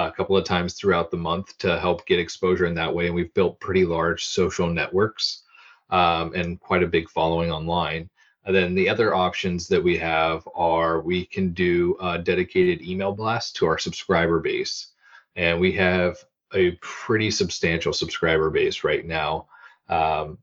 a 0.05 0.11
couple 0.11 0.37
of 0.37 0.45
times 0.45 0.75
throughout 0.75 1.09
the 1.09 1.17
month 1.17 1.57
to 1.57 1.79
help 1.79 2.05
get 2.05 2.19
exposure 2.19 2.65
in 2.65 2.75
that 2.75 2.93
way. 2.93 3.07
And 3.07 3.15
we've 3.15 3.33
built 3.33 3.59
pretty 3.59 3.83
large 3.83 4.25
social 4.25 4.67
networks 4.67 5.43
um, 5.89 6.33
and 6.35 6.59
quite 6.59 6.83
a 6.83 6.87
big 6.87 7.09
following 7.09 7.51
online. 7.51 8.09
And 8.45 8.55
then 8.55 8.75
the 8.75 8.87
other 8.87 9.15
options 9.15 9.67
that 9.67 9.83
we 9.83 9.97
have 9.97 10.47
are 10.55 11.01
we 11.01 11.25
can 11.25 11.51
do 11.51 11.97
a 11.99 12.19
dedicated 12.19 12.81
email 12.81 13.11
blast 13.11 13.55
to 13.57 13.65
our 13.65 13.77
subscriber 13.77 14.39
base. 14.39 14.93
And 15.35 15.59
we 15.59 15.71
have 15.73 16.17
a 16.53 16.71
pretty 16.81 17.31
substantial 17.31 17.91
subscriber 17.91 18.49
base 18.49 18.83
right 18.83 19.05
now. 19.05 19.47
Um, 19.89 20.37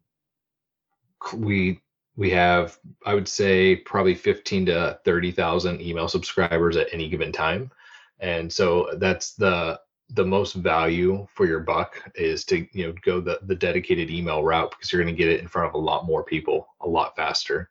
we 1.35 1.81
we 2.17 2.31
have 2.31 2.79
I 3.07 3.15
would 3.15 3.29
say 3.29 3.77
probably 3.77 4.15
15 4.15 4.67
to 4.67 4.99
30,000 5.05 5.81
email 5.81 6.09
subscribers 6.09 6.77
at 6.77 6.89
any 6.93 7.09
given 7.09 7.33
time. 7.33 7.71
And 8.21 8.53
so 8.53 8.91
that's 8.99 9.35
the 9.35 9.81
the 10.11 10.25
most 10.25 10.53
value 10.55 11.27
for 11.35 11.47
your 11.47 11.61
buck 11.61 11.97
is 12.15 12.45
to 12.45 12.67
you 12.73 12.87
know 12.87 12.95
go 13.03 13.21
the, 13.21 13.41
the 13.45 13.55
dedicated 13.55 14.11
email 14.11 14.45
route 14.45 14.71
because 14.71 14.93
you're 14.93 15.03
going 15.03 15.15
to 15.15 15.19
get 15.19 15.33
it 15.33 15.41
in 15.41 15.49
front 15.49 15.69
of 15.69 15.75
a 15.75 15.79
lot 15.79 16.05
more 16.05 16.23
people 16.23 16.69
a 16.83 16.89
lot 16.89 17.17
faster 17.17 17.71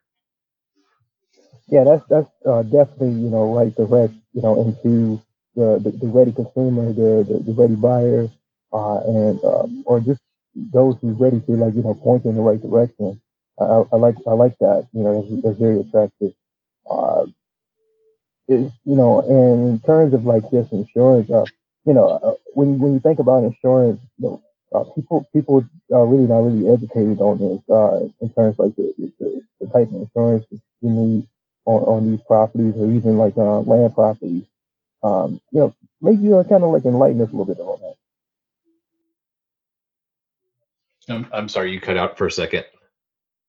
yeah, 1.68 1.84
that's 1.84 2.04
that's 2.08 2.30
uh, 2.46 2.62
definitely 2.62 3.12
you 3.12 3.30
know 3.30 3.54
right 3.54 3.74
direct 3.74 4.12
you 4.32 4.42
know 4.42 4.60
into 4.62 5.20
the 5.56 5.80
the, 5.82 5.90
the 5.90 6.08
ready 6.08 6.32
consumer, 6.32 6.92
the, 6.92 7.24
the, 7.24 7.38
the 7.44 7.52
ready 7.52 7.74
buyer, 7.74 8.28
uh, 8.72 8.98
and 8.98 9.42
um, 9.44 9.82
or 9.86 10.00
just 10.00 10.20
those 10.54 10.96
who's 11.00 11.18
ready 11.18 11.40
to 11.40 11.52
like 11.52 11.74
you 11.74 11.82
know 11.82 11.94
point 11.94 12.24
in 12.26 12.34
the 12.34 12.42
right 12.42 12.60
direction. 12.60 13.20
I, 13.58 13.84
I 13.92 13.96
like 13.96 14.16
I 14.26 14.32
like 14.32 14.58
that. 14.58 14.88
You 14.92 15.04
know, 15.04 15.22
that's, 15.22 15.42
that's 15.42 15.58
very 15.58 15.80
attractive. 15.80 16.32
Uh, 16.88 17.26
is 18.48 18.70
you 18.84 18.96
know, 18.96 19.20
and 19.20 19.68
in 19.68 19.80
terms 19.80 20.14
of 20.14 20.24
like 20.24 20.42
just 20.50 20.72
insurance, 20.72 21.30
uh, 21.30 21.44
you 21.84 21.94
know, 21.94 22.08
uh, 22.08 22.34
when 22.54 22.78
when 22.78 22.94
you 22.94 23.00
think 23.00 23.18
about 23.18 23.44
insurance, 23.44 24.00
you 24.18 24.28
know, 24.28 24.42
uh, 24.74 24.84
people 24.94 25.26
people 25.32 25.64
are 25.92 26.06
really 26.06 26.26
not 26.26 26.40
really 26.40 26.68
educated 26.72 27.20
on 27.20 27.38
this 27.38 27.60
uh, 27.70 28.00
in 28.20 28.32
terms 28.34 28.56
of 28.58 28.66
like 28.66 28.76
the, 28.76 28.94
the, 29.18 29.42
the 29.60 29.66
type 29.68 29.88
of 29.88 29.94
insurance 29.94 30.44
you 30.50 30.90
need 30.90 31.28
on, 31.64 31.82
on 31.82 32.10
these 32.10 32.20
properties 32.26 32.74
or 32.76 32.90
even 32.90 33.16
like 33.16 33.36
uh, 33.36 33.60
land 33.60 33.94
properties. 33.94 34.44
Um, 35.02 35.40
you 35.50 35.60
know, 35.60 35.74
maybe 36.00 36.22
you 36.22 36.38
uh, 36.38 36.44
kind 36.44 36.64
of 36.64 36.70
like 36.70 36.84
enlighten 36.84 37.20
us 37.20 37.28
a 37.28 37.36
little 37.36 37.46
bit 37.46 37.60
on 37.60 37.80
that. 37.80 37.94
I'm, 41.08 41.26
I'm 41.32 41.48
sorry, 41.48 41.72
you 41.72 41.80
cut 41.80 41.98
out 41.98 42.16
for 42.16 42.26
a 42.26 42.32
second. 42.32 42.64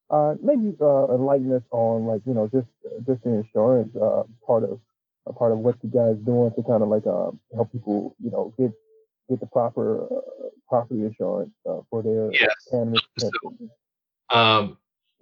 Uh, 0.10 0.36
maybe 0.42 0.76
uh, 0.82 1.08
enlighten 1.16 1.52
us 1.52 1.64
on 1.72 2.06
like 2.06 2.22
you 2.28 2.34
know 2.34 2.48
just 2.54 2.68
just 3.08 3.24
the 3.24 3.30
insurance 3.30 3.90
uh, 3.96 4.22
part 4.46 4.64
of 4.64 4.80
a 5.26 5.34
part 5.34 5.52
of 5.52 5.58
what 5.58 5.76
you 5.82 5.90
guys 5.90 6.16
doing 6.26 6.52
to 6.56 6.62
kind 6.62 6.84
of 6.84 6.90
like 6.90 7.08
uh, 7.08 7.32
help 7.56 7.72
people 7.72 8.16
you 8.24 8.30
know 8.30 8.54
get 8.58 8.72
get 9.30 9.40
the 9.40 9.48
proper 9.48 10.04
uh, 10.04 10.50
property 10.70 11.02
insurance 11.02 11.52
uh, 11.68 11.80
for 11.90 12.04
their 12.04 12.32
yes. 12.32 12.54
cannabis. 12.72 13.02
So, 14.32 14.38
um, 14.38 14.78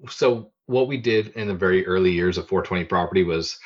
so 0.10 0.52
what 0.66 0.88
we 0.88 0.98
did 0.98 1.30
in 1.30 1.48
the 1.48 1.54
very 1.54 1.86
early 1.86 2.12
years 2.12 2.38
of 2.38 2.48
420 2.48 2.86
property 2.86 3.24
was 3.24 3.58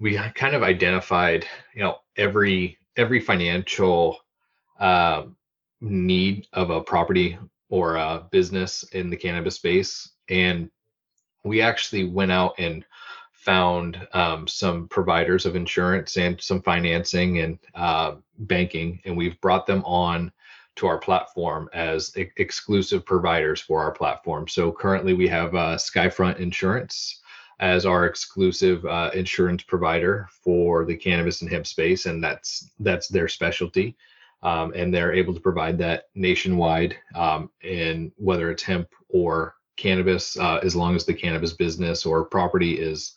we 0.00 0.18
kind 0.34 0.54
of 0.54 0.62
identified 0.62 1.46
you 1.74 1.82
know 1.82 1.98
every 2.16 2.78
every 2.96 3.20
financial 3.20 4.18
uh, 4.80 5.24
need 5.80 6.48
of 6.52 6.70
a 6.70 6.80
property 6.80 7.38
or 7.68 7.96
a 7.96 8.26
business 8.30 8.82
in 8.92 9.10
the 9.10 9.16
cannabis 9.16 9.56
space 9.56 10.13
and 10.28 10.70
we 11.44 11.60
actually 11.60 12.04
went 12.04 12.32
out 12.32 12.54
and 12.58 12.84
found 13.32 14.06
um, 14.12 14.46
some 14.48 14.88
providers 14.88 15.44
of 15.44 15.54
insurance 15.54 16.16
and 16.16 16.40
some 16.40 16.62
financing 16.62 17.40
and 17.40 17.58
uh, 17.74 18.14
banking 18.38 19.00
and 19.04 19.16
we've 19.16 19.40
brought 19.40 19.66
them 19.66 19.84
on 19.84 20.32
to 20.76 20.86
our 20.86 20.98
platform 20.98 21.68
as 21.72 22.12
exclusive 22.16 23.04
providers 23.06 23.60
for 23.60 23.80
our 23.80 23.92
platform. 23.92 24.48
So 24.48 24.72
currently 24.72 25.14
we 25.14 25.28
have 25.28 25.54
uh, 25.54 25.76
Skyfront 25.76 26.38
Insurance 26.40 27.20
as 27.60 27.86
our 27.86 28.06
exclusive 28.06 28.84
uh, 28.84 29.10
insurance 29.14 29.62
provider 29.62 30.28
for 30.42 30.84
the 30.84 30.96
cannabis 30.96 31.42
and 31.42 31.50
hemp 31.50 31.66
space, 31.66 32.06
and 32.06 32.22
that's 32.22 32.70
that's 32.80 33.08
their 33.08 33.28
specialty. 33.28 33.96
Um, 34.42 34.72
and 34.74 34.92
they're 34.92 35.14
able 35.14 35.32
to 35.32 35.40
provide 35.40 35.78
that 35.78 36.08
nationwide, 36.14 36.96
um, 37.14 37.50
in 37.62 38.12
whether 38.16 38.50
it's 38.50 38.62
hemp 38.62 38.88
or 39.08 39.54
cannabis, 39.76 40.36
uh, 40.38 40.60
as 40.62 40.76
long 40.76 40.94
as 40.94 41.04
the 41.04 41.14
cannabis 41.14 41.52
business 41.52 42.06
or 42.06 42.24
property 42.24 42.74
is 42.74 43.16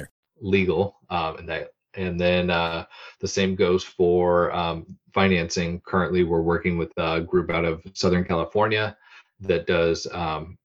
legal 0.41 0.97
um, 1.09 1.37
and 1.37 1.49
that 1.49 1.69
and 1.95 2.19
then 2.19 2.49
uh, 2.49 2.85
the 3.19 3.27
same 3.27 3.53
goes 3.53 3.83
for 3.83 4.49
um, 4.55 4.85
financing. 5.13 5.81
Currently 5.81 6.23
we're 6.23 6.41
working 6.41 6.77
with 6.77 6.91
a 6.97 7.19
group 7.19 7.49
out 7.49 7.65
of 7.65 7.83
southern 7.93 8.23
california 8.23 8.95
that 9.41 9.67
does 9.67 10.07
um, 10.13 10.57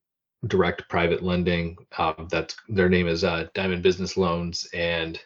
direct 0.47 0.87
private 0.87 1.23
lending. 1.23 1.77
Um, 1.97 2.27
that's 2.31 2.55
their 2.69 2.89
name 2.89 3.07
is 3.07 3.23
uh, 3.23 3.47
diamond 3.53 3.83
business 3.83 4.15
loans 4.15 4.67
and 4.73 5.19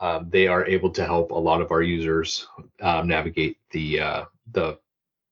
um, 0.00 0.28
they 0.30 0.46
are 0.46 0.66
able 0.66 0.90
to 0.90 1.04
help 1.04 1.30
a 1.30 1.34
lot 1.34 1.60
of 1.60 1.70
our 1.70 1.82
users 1.82 2.46
um, 2.80 3.06
navigate 3.06 3.58
the 3.70 4.00
uh, 4.00 4.24
the 4.52 4.78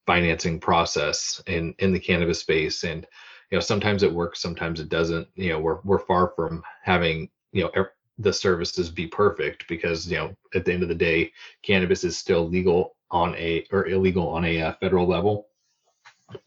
financing 0.06 0.60
process 0.60 1.42
in 1.46 1.74
in 1.78 1.92
the 1.92 2.00
cannabis 2.00 2.40
space. 2.40 2.84
And 2.84 3.06
you 3.50 3.56
know 3.56 3.60
sometimes 3.60 4.02
it 4.02 4.12
works 4.12 4.40
sometimes 4.40 4.78
it 4.78 4.90
doesn't. 4.90 5.26
You 5.36 5.50
know 5.50 5.58
we're 5.58 5.80
we're 5.84 5.98
far 6.00 6.32
from 6.36 6.62
having 6.82 7.30
you 7.52 7.64
know 7.64 7.70
the 8.18 8.32
services 8.32 8.90
be 8.90 9.06
perfect 9.06 9.66
because 9.68 10.10
you 10.10 10.16
know 10.16 10.34
at 10.54 10.64
the 10.64 10.72
end 10.72 10.82
of 10.82 10.88
the 10.88 10.94
day 10.94 11.32
cannabis 11.62 12.04
is 12.04 12.16
still 12.16 12.48
legal 12.48 12.96
on 13.10 13.34
a 13.36 13.64
or 13.70 13.86
illegal 13.86 14.28
on 14.28 14.44
a 14.44 14.60
uh, 14.62 14.72
federal 14.74 15.06
level 15.06 15.48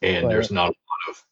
and 0.02 0.26
right. 0.26 0.34
there's 0.34 0.52
not 0.52 0.66
a 0.66 0.68
lot 0.68 1.10
of 1.10 1.24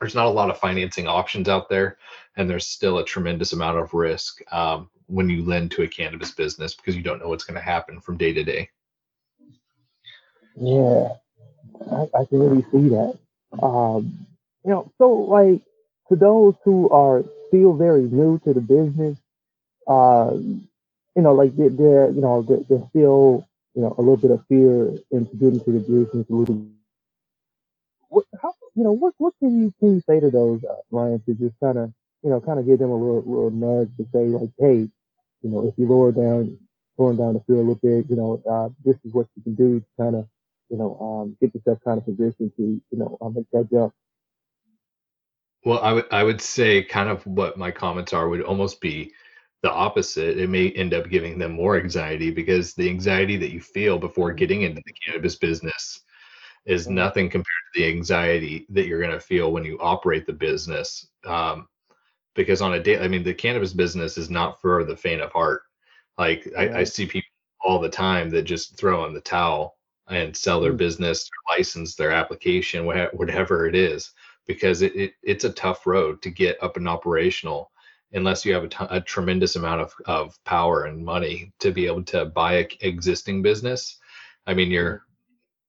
there's 0.00 0.14
not 0.14 0.26
a 0.26 0.30
lot 0.30 0.50
of 0.50 0.58
financing 0.58 1.06
options 1.06 1.48
out 1.48 1.68
there 1.68 1.98
and 2.36 2.48
there's 2.48 2.66
still 2.66 2.98
a 2.98 3.04
tremendous 3.04 3.52
amount 3.52 3.78
of 3.78 3.92
risk 3.94 4.40
um, 4.52 4.88
when 5.06 5.28
you 5.28 5.44
lend 5.44 5.70
to 5.70 5.82
a 5.82 5.88
cannabis 5.88 6.30
business 6.30 6.74
because 6.74 6.96
you 6.96 7.02
don't 7.02 7.20
know 7.20 7.28
what's 7.28 7.44
going 7.44 7.58
to 7.58 7.64
happen 7.64 8.00
from 8.00 8.16
day 8.16 8.32
to 8.32 8.42
day. 8.42 8.68
Yeah, 10.56 11.08
I, 11.90 12.02
I 12.18 12.24
can 12.24 12.38
really 12.38 12.62
see 12.72 12.88
that. 12.88 13.18
Um, 13.62 14.26
you 14.64 14.70
know, 14.70 14.90
so 14.98 15.12
like 15.12 15.60
to 16.08 16.16
those 16.16 16.54
who 16.64 16.88
are 16.90 17.24
still 17.48 17.74
very 17.74 18.02
new 18.02 18.38
to 18.44 18.54
the 18.54 18.60
business, 18.60 19.18
uh, 19.86 20.32
you 20.34 21.22
know, 21.22 21.32
like 21.32 21.56
they're, 21.56 21.70
they're 21.70 22.10
you 22.10 22.20
know 22.20 22.42
they're, 22.42 22.60
they're, 22.68 22.88
still 22.90 23.46
you 23.74 23.82
know 23.82 23.94
a 23.98 24.00
little 24.00 24.16
bit 24.16 24.30
of 24.30 24.44
fear 24.48 24.92
into 25.10 25.36
getting 25.36 25.60
to 25.60 25.72
the 25.72 25.80
business. 25.80 26.26
What, 28.08 28.26
how, 28.40 28.54
you 28.74 28.84
know, 28.84 28.92
what 28.92 29.14
what 29.18 29.34
can 29.38 29.60
you 29.60 29.74
can 29.78 29.94
you 29.96 30.02
say 30.08 30.20
to 30.20 30.30
those 30.30 30.64
uh, 30.64 30.76
Ryan 30.90 31.22
to 31.26 31.34
just 31.34 31.54
kind 31.60 31.78
of 31.78 31.92
you 32.22 32.30
know 32.30 32.40
kind 32.40 32.58
of 32.58 32.66
give 32.66 32.78
them 32.78 32.90
a 32.90 32.96
little 32.96 33.22
little 33.26 33.50
nudge 33.50 33.90
to 33.96 34.06
say 34.12 34.24
like, 34.24 34.50
hey, 34.58 34.88
you 35.42 35.50
know, 35.50 35.66
if 35.68 35.74
you 35.76 35.86
lower 35.86 36.12
down, 36.12 36.58
lowering 36.98 37.18
down 37.18 37.34
the 37.34 37.40
fear 37.40 37.56
a 37.56 37.58
little 37.58 37.74
bit, 37.76 38.06
you 38.08 38.16
know, 38.16 38.42
uh, 38.48 38.68
this 38.84 38.96
is 39.04 39.12
what 39.12 39.26
you 39.36 39.42
can 39.42 39.54
do 39.54 39.80
to 39.80 39.86
kind 39.98 40.16
of 40.16 40.28
you 40.72 40.78
know, 40.78 40.96
um, 40.98 41.36
get 41.38 41.54
yourself 41.54 41.78
kind 41.84 41.98
of 41.98 42.06
positioned 42.06 42.50
to, 42.56 42.62
you 42.62 42.98
know, 42.98 43.18
um, 43.20 43.34
make 43.34 43.44
that 43.52 43.70
jump? 43.70 43.92
Well, 45.64 45.78
I 45.80 45.92
would 45.92 46.06
I 46.10 46.24
would 46.24 46.40
say 46.40 46.82
kind 46.82 47.08
of 47.08 47.24
what 47.26 47.56
my 47.56 47.70
comments 47.70 48.12
are 48.12 48.28
would 48.28 48.42
almost 48.42 48.80
be 48.80 49.12
the 49.62 49.70
opposite. 49.70 50.38
It 50.38 50.50
may 50.50 50.70
end 50.70 50.92
up 50.92 51.08
giving 51.08 51.38
them 51.38 51.52
more 51.52 51.78
anxiety 51.78 52.30
because 52.30 52.74
the 52.74 52.88
anxiety 52.88 53.36
that 53.38 53.52
you 53.52 53.60
feel 53.60 53.98
before 53.98 54.32
getting 54.32 54.62
into 54.62 54.82
the 54.84 54.92
cannabis 54.92 55.36
business 55.36 56.00
is 56.66 56.84
mm-hmm. 56.84 56.94
nothing 56.94 57.30
compared 57.30 57.46
to 57.74 57.80
the 57.80 57.88
anxiety 57.88 58.66
that 58.70 58.86
you're 58.86 59.00
going 59.00 59.12
to 59.12 59.20
feel 59.20 59.52
when 59.52 59.64
you 59.64 59.78
operate 59.80 60.26
the 60.26 60.32
business. 60.32 61.08
Um, 61.24 61.68
because 62.34 62.62
on 62.62 62.74
a 62.74 62.82
day, 62.82 62.98
I 62.98 63.08
mean, 63.08 63.22
the 63.22 63.34
cannabis 63.34 63.72
business 63.72 64.16
is 64.16 64.30
not 64.30 64.60
for 64.60 64.84
the 64.84 64.96
faint 64.96 65.20
of 65.20 65.32
heart. 65.32 65.62
Like 66.18 66.48
I, 66.56 66.78
I 66.78 66.84
see 66.84 67.06
people 67.06 67.28
all 67.64 67.78
the 67.78 67.88
time 67.88 68.30
that 68.30 68.42
just 68.42 68.76
throw 68.76 69.04
in 69.06 69.14
the 69.14 69.20
towel 69.20 69.76
and 70.08 70.36
sell 70.36 70.60
their 70.60 70.72
mm. 70.72 70.78
business, 70.78 71.28
their 71.28 71.56
license, 71.56 71.94
their 71.94 72.10
application, 72.10 72.84
whatever 72.84 73.66
it 73.66 73.74
is, 73.74 74.12
because 74.46 74.82
it, 74.82 74.94
it, 74.96 75.12
it's 75.22 75.44
a 75.44 75.50
tough 75.50 75.86
road 75.86 76.20
to 76.22 76.30
get 76.30 76.62
up 76.62 76.76
and 76.76 76.88
operational 76.88 77.70
unless 78.12 78.44
you 78.44 78.52
have 78.54 78.64
a, 78.64 78.68
t- 78.68 78.86
a 78.90 79.00
tremendous 79.00 79.56
amount 79.56 79.80
of, 79.80 79.94
of 80.06 80.44
power 80.44 80.84
and 80.84 81.04
money 81.04 81.52
to 81.60 81.72
be 81.72 81.86
able 81.86 82.04
to 82.04 82.26
buy 82.26 82.54
a 82.54 82.68
existing 82.80 83.42
business. 83.42 83.98
I 84.46 84.54
mean, 84.54 84.70
you're 84.70 84.96
mm. 84.96 85.00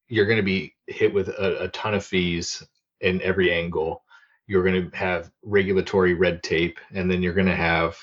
you're 0.09 0.25
going 0.25 0.38
to 0.38 0.43
be 0.43 0.73
hit 0.88 1.13
with 1.13 1.29
a, 1.29 1.63
a 1.63 1.67
ton 1.69 1.93
of 1.93 2.05
fees 2.05 2.63
in 3.01 3.21
every 3.21 3.51
angle. 3.51 4.03
You're 4.47 4.63
going 4.63 4.89
to 4.89 4.97
have 4.97 5.31
regulatory 5.43 6.13
red 6.13 6.43
tape, 6.43 6.79
and 6.93 7.09
then 7.09 7.21
you're 7.21 7.33
going 7.33 7.47
to 7.47 7.55
have 7.55 7.97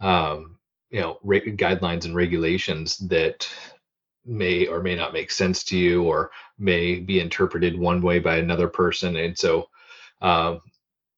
um, 0.00 0.58
you 0.90 1.00
know 1.00 1.18
re- 1.22 1.56
guidelines 1.56 2.04
and 2.04 2.14
regulations 2.14 2.98
that 3.08 3.48
may 4.26 4.66
or 4.66 4.82
may 4.82 4.94
not 4.94 5.12
make 5.12 5.30
sense 5.30 5.64
to 5.64 5.78
you 5.78 6.04
or 6.04 6.30
may 6.58 6.96
be 6.96 7.20
interpreted 7.20 7.78
one 7.78 8.02
way 8.02 8.18
by 8.18 8.36
another 8.36 8.68
person 8.68 9.16
and 9.16 9.36
so 9.36 9.66
um, 10.20 10.60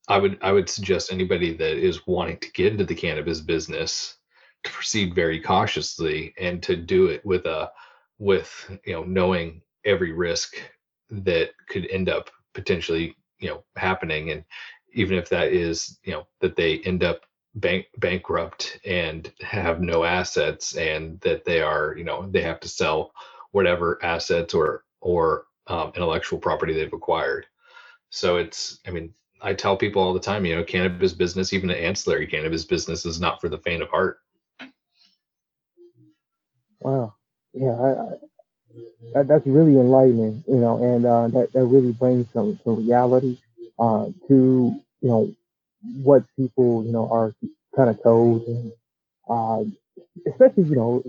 i 0.08 0.18
would 0.18 0.38
i 0.42 0.52
would 0.52 0.68
suggest 0.68 1.12
anybody 1.12 1.56
that 1.56 1.76
is 1.76 2.06
wanting 2.06 2.38
to 2.38 2.50
get 2.52 2.72
into 2.72 2.84
the 2.84 2.94
cannabis 2.94 3.40
business 3.40 4.16
to 4.64 4.70
proceed 4.70 5.14
very 5.14 5.40
cautiously 5.40 6.34
and 6.38 6.62
to 6.62 6.76
do 6.76 7.06
it 7.06 7.24
with 7.24 7.46
a 7.46 7.70
with 8.18 8.70
you 8.84 8.92
know 8.92 9.04
knowing 9.04 9.60
every 9.84 10.12
risk 10.12 10.54
that 11.10 11.50
could 11.68 11.86
end 11.90 12.08
up 12.08 12.30
potentially 12.54 13.16
you 13.38 13.48
know 13.48 13.64
happening. 13.76 14.30
And 14.30 14.44
even 14.94 15.18
if 15.18 15.28
that 15.30 15.48
is 15.52 15.98
you 16.04 16.12
know 16.12 16.26
that 16.40 16.56
they 16.56 16.78
end 16.80 17.02
up 17.02 17.22
bank 17.56 17.86
bankrupt 17.98 18.78
and 18.86 19.30
have 19.40 19.80
no 19.80 20.04
assets 20.04 20.76
and 20.76 21.20
that 21.20 21.44
they 21.44 21.60
are 21.60 21.94
you 21.98 22.04
know 22.04 22.28
they 22.30 22.42
have 22.42 22.60
to 22.60 22.68
sell 22.68 23.12
whatever 23.50 23.98
assets 24.02 24.54
or 24.54 24.84
or 25.00 25.46
um, 25.66 25.92
intellectual 25.94 26.38
property 26.38 26.72
they've 26.72 26.92
acquired. 26.92 27.46
So 28.10 28.36
it's 28.36 28.78
i 28.86 28.90
mean 28.90 29.12
i 29.42 29.52
tell 29.52 29.76
people 29.76 30.02
all 30.02 30.14
the 30.14 30.20
time 30.20 30.44
you 30.44 30.54
know 30.56 30.64
cannabis 30.64 31.12
business 31.12 31.52
even 31.52 31.70
an 31.70 31.76
ancillary 31.76 32.26
cannabis 32.26 32.64
business 32.64 33.04
is 33.04 33.20
not 33.20 33.40
for 33.40 33.48
the 33.48 33.58
faint 33.58 33.82
of 33.82 33.88
heart. 33.90 34.20
Wow. 36.80 37.14
Yeah 37.52 37.72
I, 37.72 37.90
I, 37.90 38.08
that, 39.14 39.28
that's 39.28 39.46
really 39.46 39.72
enlightening 39.72 40.44
you 40.48 40.56
know 40.56 40.82
and 40.82 41.06
uh, 41.06 41.28
that, 41.28 41.52
that 41.52 41.64
really 41.64 41.92
brings 41.92 42.26
some, 42.32 42.58
some 42.64 42.86
reality 42.86 43.38
uh, 43.78 44.06
to 44.28 44.74
you 45.00 45.08
know 45.08 45.34
what 45.82 46.24
people, 46.36 46.84
you 46.84 46.92
know, 46.92 47.08
are 47.10 47.34
kind 47.76 47.90
of 47.90 48.02
told, 48.02 48.46
and 48.46 48.72
uh, 49.28 49.64
especially, 50.30 50.64
you 50.64 50.76
know, 50.76 51.02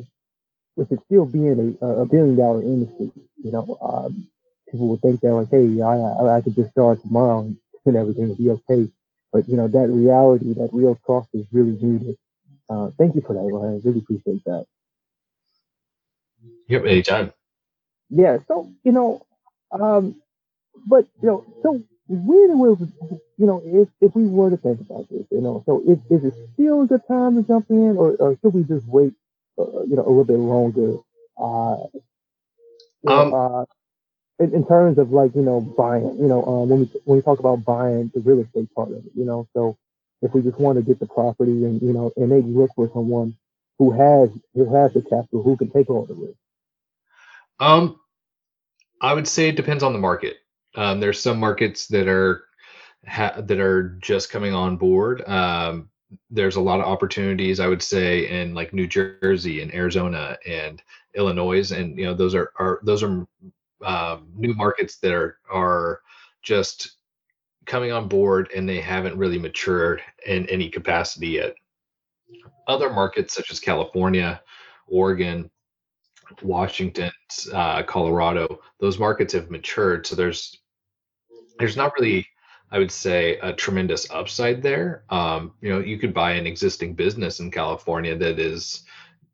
with 0.76 0.92
it 0.92 1.00
still 1.06 1.26
being 1.26 1.78
a, 1.82 1.86
a 1.86 2.06
billion 2.06 2.36
dollar 2.36 2.62
industry, 2.62 3.12
you 3.44 3.52
know, 3.52 3.78
um, 3.82 4.28
people 4.72 4.88
would 4.88 5.02
think 5.02 5.22
that 5.22 5.34
like, 5.34 5.50
hey, 5.52 5.82
I, 5.82 5.96
I, 5.96 6.38
I 6.38 6.42
could 6.42 6.56
just 6.56 6.72
start 6.72 7.02
tomorrow 7.02 7.42
and, 7.42 7.58
and 7.86 7.98
everything 7.98 8.30
will 8.30 8.36
be 8.36 8.50
okay. 8.52 8.92
But 9.32 9.50
you 9.50 9.58
know, 9.58 9.68
that 9.68 9.88
reality, 9.90 10.54
that 10.54 10.70
real 10.74 10.96
cost 11.06 11.30
is 11.34 11.46
really 11.52 11.78
needed. 11.82 12.18
Uh, 12.70 12.92
thank 12.98 13.16
you 13.16 13.22
for 13.22 13.34
that, 13.34 13.42
Ryan. 13.42 13.82
I 13.84 13.88
really 13.88 14.00
appreciate 14.00 14.44
that. 14.46 14.66
Yep, 16.68 16.86
anytime. 16.86 17.34
Yeah. 18.10 18.38
So 18.48 18.72
you 18.84 18.92
know, 18.92 19.26
um, 19.72 20.16
but 20.88 21.08
you 21.22 21.28
know, 21.30 21.46
so 21.64 21.84
when 22.08 22.60
will 22.60 22.78
you 23.38 23.46
know 23.46 23.62
if 23.66 23.90
if 24.02 24.16
we 24.16 24.28
were 24.28 24.50
to 24.52 24.58
think 24.58 24.82
about 24.82 25.10
this, 25.10 25.26
you 25.32 25.42
know, 25.42 25.64
so 25.66 25.82
is, 25.88 26.00
is 26.10 26.26
it 26.26 26.34
still 26.54 26.84
a 26.84 26.88
good 26.88 27.02
time 27.08 27.36
to 27.36 27.44
jump 27.48 27.70
in, 27.70 27.98
or, 27.98 28.16
or 28.20 28.38
should 28.42 28.54
we 28.54 28.64
just 28.64 28.86
wait, 28.88 29.14
uh, 29.60 29.84
you 29.84 29.96
know, 29.96 30.06
a 30.06 30.10
little 30.10 30.26
bit 30.26 30.38
longer? 30.38 30.98
Uh, 31.38 31.88
um, 33.08 33.32
know, 33.32 33.36
uh, 33.36 33.66
in, 34.40 34.54
in, 34.54 34.68
terms 34.68 34.98
of 34.98 35.12
like 35.12 35.36
you 35.36 35.42
know 35.42 35.62
buying, 35.62 36.18
you 36.18 36.28
know, 36.28 36.44
um, 36.44 36.70
when 36.70 36.80
we 36.82 36.86
when 37.06 37.18
we 37.18 37.22
talk 37.22 37.40
about 37.40 37.64
buying 37.64 38.12
the 38.14 38.22
real 38.22 38.40
estate 38.40 38.74
part 38.74 38.90
of 38.90 38.98
it, 38.98 39.12
you 39.16 39.26
know, 39.26 39.48
so 39.54 39.78
if 40.22 40.34
we 40.34 40.42
just 40.42 40.60
want 40.60 40.78
to 40.78 40.84
get 40.84 41.00
the 41.00 41.06
property 41.06 41.66
and 41.66 41.82
you 41.82 41.94
know 41.94 42.12
and 42.16 42.30
maybe 42.30 42.48
look 42.48 42.72
for 42.76 42.90
someone 42.94 43.36
who 43.78 43.92
has 43.92 44.30
who 44.54 44.74
has 44.74 44.94
the 44.94 45.02
capital 45.02 45.44
who 45.44 45.58
can 45.58 45.70
take 45.70 45.90
all 45.90 46.06
the 46.06 46.14
risk. 46.14 46.38
Um, 47.60 48.00
I 49.02 49.14
would 49.14 49.28
say 49.28 49.50
it 49.50 49.56
depends 49.56 49.84
on 49.84 49.94
the 49.94 50.00
market. 50.00 50.38
Um, 50.76 51.00
there's 51.00 51.22
some 51.22 51.40
markets 51.40 51.88
that 51.88 52.08
are 52.08 52.46
ha- 53.08 53.42
that 53.42 53.60
are 53.60 53.98
just 54.02 54.32
coming 54.32 54.54
on 54.54 54.78
board. 54.78 55.22
Um, 55.28 55.90
there's 56.30 56.56
a 56.56 56.62
lot 56.62 56.80
of 56.80 56.86
opportunities, 56.86 57.60
I 57.60 57.68
would 57.68 57.82
say, 57.82 58.30
in 58.30 58.54
like 58.54 58.74
New 58.74 58.88
Jersey 58.88 59.62
and 59.62 59.74
Arizona 59.74 60.38
and 60.46 60.82
Illinois, 61.16 61.72
and 61.72 61.98
you 61.98 62.06
know 62.06 62.14
those 62.14 62.34
are 62.36 62.52
are 62.58 62.80
those 62.84 63.04
are 63.04 63.28
um, 63.84 64.28
new 64.36 64.54
markets 64.54 64.98
that 64.98 65.14
are 65.14 65.38
are 65.52 66.02
just 66.42 66.98
coming 67.66 67.92
on 67.92 68.08
board 68.08 68.50
and 68.56 68.68
they 68.68 68.82
haven't 68.82 69.18
really 69.18 69.40
matured 69.40 70.02
in 70.26 70.48
any 70.50 70.70
capacity 70.70 71.30
yet. 71.30 71.56
Other 72.68 72.90
markets 72.90 73.34
such 73.34 73.52
as 73.52 73.60
California, 73.60 74.42
Oregon, 74.88 75.50
Washington, 76.42 77.12
uh, 77.54 77.84
Colorado, 77.84 78.60
those 78.80 79.00
markets 79.00 79.34
have 79.34 79.50
matured. 79.50 80.06
So 80.06 80.16
there's 80.16 80.60
there's 81.60 81.78
not 81.78 81.94
really 81.98 82.28
I 82.74 82.80
would 82.80 82.92
say 82.92 83.38
a 83.38 83.54
tremendous 83.54 84.10
upside 84.10 84.64
there. 84.64 85.04
Um, 85.12 85.54
you 85.62 85.70
know, 85.70 85.80
you 85.80 86.00
could 86.00 86.12
buy 86.12 86.32
an 86.32 86.48
existing 86.48 86.96
business 86.96 87.40
in 87.40 87.52
California 87.52 88.18
that 88.18 88.40
is, 88.40 88.82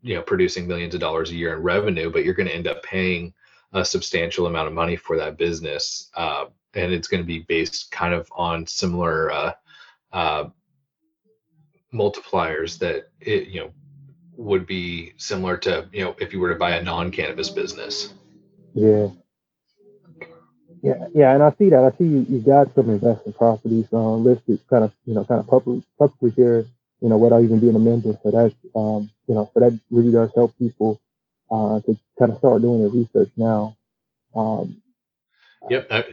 you 0.01 0.15
know, 0.15 0.21
producing 0.21 0.67
millions 0.67 0.93
of 0.93 0.99
dollars 0.99 1.31
a 1.31 1.35
year 1.35 1.55
in 1.55 1.63
revenue, 1.63 2.11
but 2.11 2.25
you're 2.25 2.33
going 2.33 2.49
to 2.49 2.55
end 2.55 2.67
up 2.67 2.83
paying 2.83 3.33
a 3.73 3.85
substantial 3.85 4.47
amount 4.47 4.67
of 4.67 4.73
money 4.73 4.95
for 4.95 5.17
that 5.17 5.37
business, 5.37 6.09
uh, 6.15 6.45
and 6.73 6.91
it's 6.91 7.07
going 7.07 7.21
to 7.21 7.27
be 7.27 7.39
based 7.39 7.91
kind 7.91 8.13
of 8.13 8.27
on 8.35 8.65
similar 8.65 9.31
uh, 9.31 9.53
uh, 10.11 10.45
multipliers 11.93 12.77
that 12.79 13.09
it, 13.19 13.47
you 13.47 13.61
know, 13.61 13.71
would 14.37 14.65
be 14.65 15.13
similar 15.17 15.57
to 15.57 15.87
you 15.91 16.03
know 16.03 16.15
if 16.19 16.33
you 16.33 16.39
were 16.39 16.49
to 16.49 16.59
buy 16.59 16.71
a 16.71 16.83
non-cannabis 16.83 17.49
business. 17.49 18.13
Yeah, 18.73 19.09
yeah, 20.81 21.07
yeah, 21.13 21.33
and 21.33 21.43
I 21.43 21.51
see 21.57 21.69
that. 21.69 21.83
I 21.83 21.97
see 21.97 22.05
you, 22.05 22.25
you 22.29 22.39
got 22.39 22.73
some 22.73 22.89
investment 22.89 23.37
properties 23.37 23.87
uh, 23.91 24.15
listed, 24.15 24.59
kind 24.69 24.85
of, 24.85 24.93
you 25.05 25.13
know, 25.13 25.25
kind 25.25 25.41
of 25.41 25.47
publicly, 25.47 26.31
here, 26.35 26.65
you 27.01 27.09
know, 27.09 27.17
without 27.17 27.43
even 27.43 27.59
being 27.59 27.75
a 27.75 27.79
member. 27.79 28.17
So 28.23 28.31
that, 28.31 28.53
um, 28.75 29.09
you 29.27 29.35
know, 29.35 29.49
so 29.53 29.59
that 29.59 29.77
really 29.91 30.11
does 30.11 30.31
help 30.33 30.57
people 30.57 31.01
uh, 31.51 31.79
to 31.81 31.97
kind 32.17 32.31
of 32.31 32.37
start 32.37 32.61
doing 32.61 32.83
the 32.83 32.89
research 32.89 33.31
now. 33.37 33.75
Um, 34.35 34.81
yep, 35.69 35.87
uh, 35.89 36.03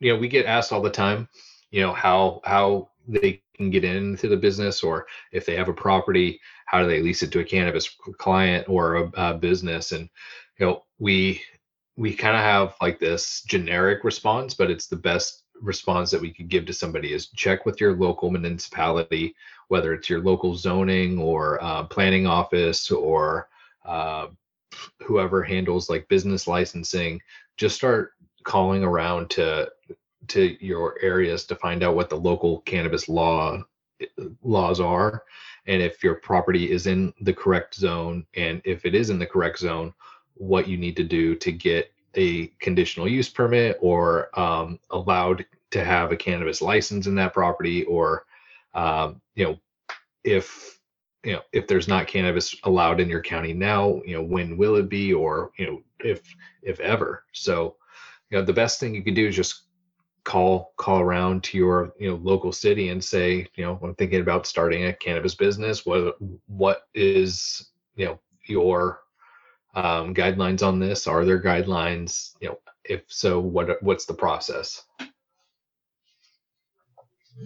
you 0.00 0.12
know, 0.12 0.18
we 0.18 0.28
get 0.28 0.46
asked 0.46 0.72
all 0.72 0.82
the 0.82 0.90
time, 0.90 1.28
you 1.70 1.80
know, 1.80 1.92
how 1.92 2.40
how 2.44 2.90
they 3.06 3.42
can 3.56 3.70
get 3.70 3.84
into 3.84 4.28
the 4.28 4.36
business, 4.36 4.82
or 4.82 5.06
if 5.32 5.46
they 5.46 5.56
have 5.56 5.68
a 5.68 5.72
property, 5.72 6.40
how 6.66 6.82
do 6.82 6.88
they 6.88 7.02
lease 7.02 7.22
it 7.22 7.32
to 7.32 7.40
a 7.40 7.44
cannabis 7.44 7.88
client 8.18 8.68
or 8.68 8.96
a, 8.96 9.10
a 9.14 9.34
business, 9.34 9.92
and 9.92 10.08
you 10.58 10.66
know, 10.66 10.82
we 10.98 11.42
we 11.96 12.14
kind 12.14 12.36
of 12.36 12.42
have 12.42 12.74
like 12.80 12.98
this 12.98 13.42
generic 13.42 14.04
response, 14.04 14.54
but 14.54 14.70
it's 14.70 14.86
the 14.86 14.96
best 14.96 15.44
response 15.60 16.10
that 16.10 16.20
we 16.20 16.32
could 16.32 16.48
give 16.48 16.66
to 16.66 16.72
somebody 16.72 17.12
is 17.12 17.28
check 17.28 17.64
with 17.64 17.80
your 17.80 17.94
local 17.96 18.30
municipality, 18.30 19.34
whether 19.68 19.92
it's 19.92 20.10
your 20.10 20.20
local 20.20 20.56
zoning 20.56 21.18
or 21.18 21.62
uh, 21.62 21.84
planning 21.84 22.26
office 22.26 22.90
or 22.90 23.48
uh, 23.84 24.26
whoever 25.00 25.42
handles 25.42 25.88
like 25.88 26.08
business 26.08 26.46
licensing. 26.46 27.20
Just 27.56 27.76
start 27.76 28.12
calling 28.44 28.84
around 28.84 29.30
to 29.30 29.70
to 30.28 30.56
your 30.64 30.98
areas 31.02 31.44
to 31.44 31.56
find 31.56 31.82
out 31.82 31.94
what 31.94 32.08
the 32.08 32.16
local 32.16 32.60
cannabis 32.60 33.08
law 33.08 33.62
laws 34.42 34.80
are 34.80 35.22
and 35.66 35.80
if 35.80 36.02
your 36.02 36.16
property 36.16 36.70
is 36.70 36.86
in 36.86 37.12
the 37.20 37.32
correct 37.32 37.74
zone 37.74 38.26
and 38.34 38.60
if 38.64 38.84
it 38.84 38.94
is 38.94 39.10
in 39.10 39.18
the 39.18 39.26
correct 39.26 39.58
zone 39.58 39.92
what 40.34 40.68
you 40.68 40.76
need 40.76 40.96
to 40.96 41.04
do 41.04 41.34
to 41.34 41.52
get 41.52 41.92
a 42.16 42.48
conditional 42.60 43.08
use 43.08 43.28
permit 43.28 43.78
or 43.80 44.38
um, 44.38 44.78
allowed 44.90 45.44
to 45.70 45.84
have 45.84 46.12
a 46.12 46.16
cannabis 46.16 46.60
license 46.60 47.06
in 47.06 47.14
that 47.14 47.32
property 47.32 47.84
or 47.84 48.24
um, 48.74 49.20
you 49.34 49.44
know 49.44 49.58
if 50.24 50.73
you 51.24 51.32
know 51.32 51.42
if 51.52 51.66
there's 51.66 51.88
not 51.88 52.06
cannabis 52.06 52.54
allowed 52.64 53.00
in 53.00 53.08
your 53.08 53.22
county 53.22 53.52
now 53.52 54.00
you 54.04 54.14
know 54.14 54.22
when 54.22 54.56
will 54.56 54.76
it 54.76 54.88
be 54.88 55.12
or 55.12 55.50
you 55.58 55.66
know 55.66 55.82
if 56.00 56.22
if 56.62 56.80
ever? 56.80 57.24
So 57.32 57.76
you 58.30 58.38
know 58.38 58.44
the 58.44 58.52
best 58.52 58.80
thing 58.80 58.94
you 58.94 59.02
can 59.02 59.14
do 59.14 59.28
is 59.28 59.36
just 59.36 59.62
call 60.24 60.72
call 60.76 61.00
around 61.00 61.44
to 61.44 61.58
your 61.58 61.92
you 61.98 62.08
know 62.08 62.16
local 62.16 62.50
city 62.52 62.88
and 62.88 63.04
say 63.04 63.46
you 63.56 63.64
know 63.64 63.78
i'm 63.82 63.94
thinking 63.96 64.22
about 64.22 64.46
starting 64.46 64.86
a 64.86 64.92
cannabis 64.92 65.34
business. 65.34 65.84
What 65.84 66.16
what 66.46 66.82
is 66.94 67.70
you 67.96 68.06
know 68.06 68.20
your 68.46 69.00
um, 69.74 70.14
guidelines 70.14 70.66
on 70.66 70.78
this? 70.78 71.06
Are 71.06 71.24
there 71.24 71.42
guidelines? 71.42 72.34
You 72.40 72.48
know 72.48 72.58
if 72.84 73.02
so 73.08 73.40
what 73.40 73.82
what's 73.82 74.06
the 74.06 74.14
process? 74.14 74.82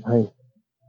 Nice. 0.07 0.29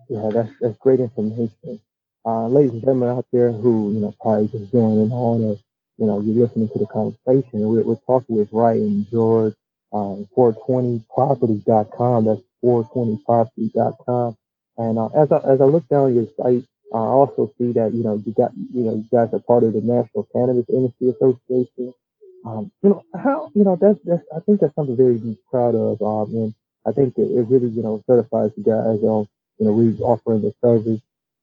Yeah, 0.09 0.29
that's 0.33 0.51
that's 0.59 0.77
great 0.79 0.99
information. 0.99 1.79
Uh, 2.25 2.47
ladies 2.47 2.71
and 2.71 2.81
gentlemen 2.81 3.09
out 3.09 3.25
there 3.31 3.51
who 3.51 3.93
you 3.93 3.99
know 3.99 4.13
probably 4.21 4.47
just 4.49 4.71
joining 4.71 5.11
on, 5.11 5.41
or 5.41 5.57
you 5.97 6.05
know 6.05 6.19
you're 6.19 6.45
listening 6.45 6.67
to 6.69 6.79
the 6.79 6.85
conversation, 6.87 7.61
we're, 7.61 7.81
we're 7.81 7.95
talking 8.05 8.35
with 8.35 8.49
Ryan 8.51 9.07
George, 9.09 9.55
um, 9.93 10.27
420property.com. 10.37 12.25
That's 12.25 12.41
420properties.com. 12.63 14.37
And 14.77 14.99
uh, 14.99 15.07
as 15.15 15.31
I 15.31 15.37
as 15.49 15.61
I 15.61 15.65
look 15.65 15.87
down 15.87 16.13
your 16.13 16.27
site, 16.37 16.65
I 16.93 16.97
also 16.97 17.53
see 17.57 17.71
that 17.73 17.93
you 17.93 18.03
know 18.03 18.21
you 18.25 18.33
got 18.33 18.51
you 18.55 18.83
know 18.83 18.95
you 18.95 19.05
guys 19.11 19.29
are 19.33 19.39
part 19.39 19.63
of 19.63 19.73
the 19.73 19.81
National 19.81 20.27
Cannabis 20.33 20.65
Industry 20.69 21.09
Association. 21.09 21.93
Um, 22.45 22.71
you 22.83 22.89
know 22.89 23.03
how 23.15 23.49
you 23.55 23.63
know 23.63 23.77
that's 23.79 23.99
that's 24.03 24.23
I 24.35 24.41
think 24.41 24.59
that's 24.59 24.75
something 24.75 24.97
very 24.97 25.17
be 25.17 25.37
proud 25.49 25.73
of. 25.73 26.01
Um, 26.01 26.35
and 26.35 26.53
I 26.85 26.91
think 26.91 27.17
it, 27.17 27.31
it 27.31 27.47
really 27.47 27.69
you 27.69 27.81
know 27.81 28.03
certifies 28.07 28.51
you 28.57 28.63
guys 28.63 28.99
you 29.01 29.27
know 29.65 29.71
really 29.71 29.97
offering 29.99 30.41
the 30.41 30.53
service 30.61 30.99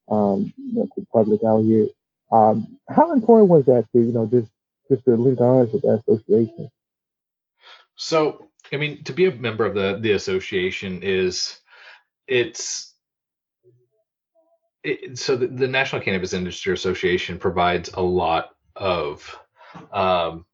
um 0.09 0.53
the 0.75 0.89
public 1.13 1.43
out 1.45 1.63
here. 1.63 1.89
Um, 2.33 2.79
how 2.89 3.13
important 3.13 3.51
was 3.51 3.67
that 3.67 3.87
to 3.93 4.01
you 4.01 4.13
know 4.13 4.27
just 4.27 4.51
just 4.91 5.05
to 5.05 5.17
link 5.17 5.41
arms 5.41 5.73
with 5.73 5.83
that 5.83 6.03
association? 6.07 6.71
So, 7.97 8.49
I 8.73 8.77
mean, 8.77 9.03
to 9.05 9.13
be 9.13 9.27
a 9.27 9.35
member 9.35 9.65
of 9.65 9.75
the 9.75 9.99
the 10.01 10.13
association 10.13 11.03
is 11.03 11.59
it's 12.27 12.95
it, 14.85 15.19
so 15.19 15.37
the, 15.37 15.49
the 15.49 15.67
National 15.69 16.03
Cannabis 16.03 16.33
Industry 16.33 16.75
Association 16.75 17.39
provides 17.39 17.91
a 17.95 18.03
lot 18.03 18.51
of 18.77 19.39
um, 19.93 20.45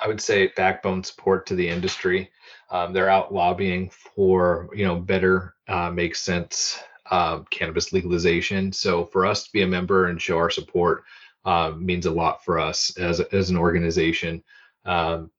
I 0.00 0.08
would 0.08 0.20
say 0.20 0.52
backbone 0.56 1.04
support 1.04 1.46
to 1.46 1.54
the 1.54 1.68
industry. 1.68 2.30
Um, 2.70 2.92
they're 2.92 3.08
out 3.10 3.32
lobbying 3.32 3.90
for 3.90 4.68
you 4.74 4.84
know 4.84 4.96
better 4.96 5.54
uh, 5.68 5.90
make 5.90 6.14
sense 6.16 6.82
uh, 7.12 7.40
cannabis 7.50 7.92
legalization. 7.92 8.72
So 8.72 9.04
for 9.04 9.26
us 9.26 9.44
to 9.44 9.52
be 9.52 9.62
a 9.62 9.66
member 9.66 10.06
and 10.06 10.20
show 10.20 10.38
our 10.38 10.50
support 10.50 11.04
uh, 11.44 11.72
means 11.76 12.06
a 12.06 12.10
lot 12.10 12.42
for 12.42 12.58
us 12.58 12.96
as 12.96 13.20
as 13.20 13.50
an 13.50 13.58
organization. 13.58 14.42
Um, 14.86 15.30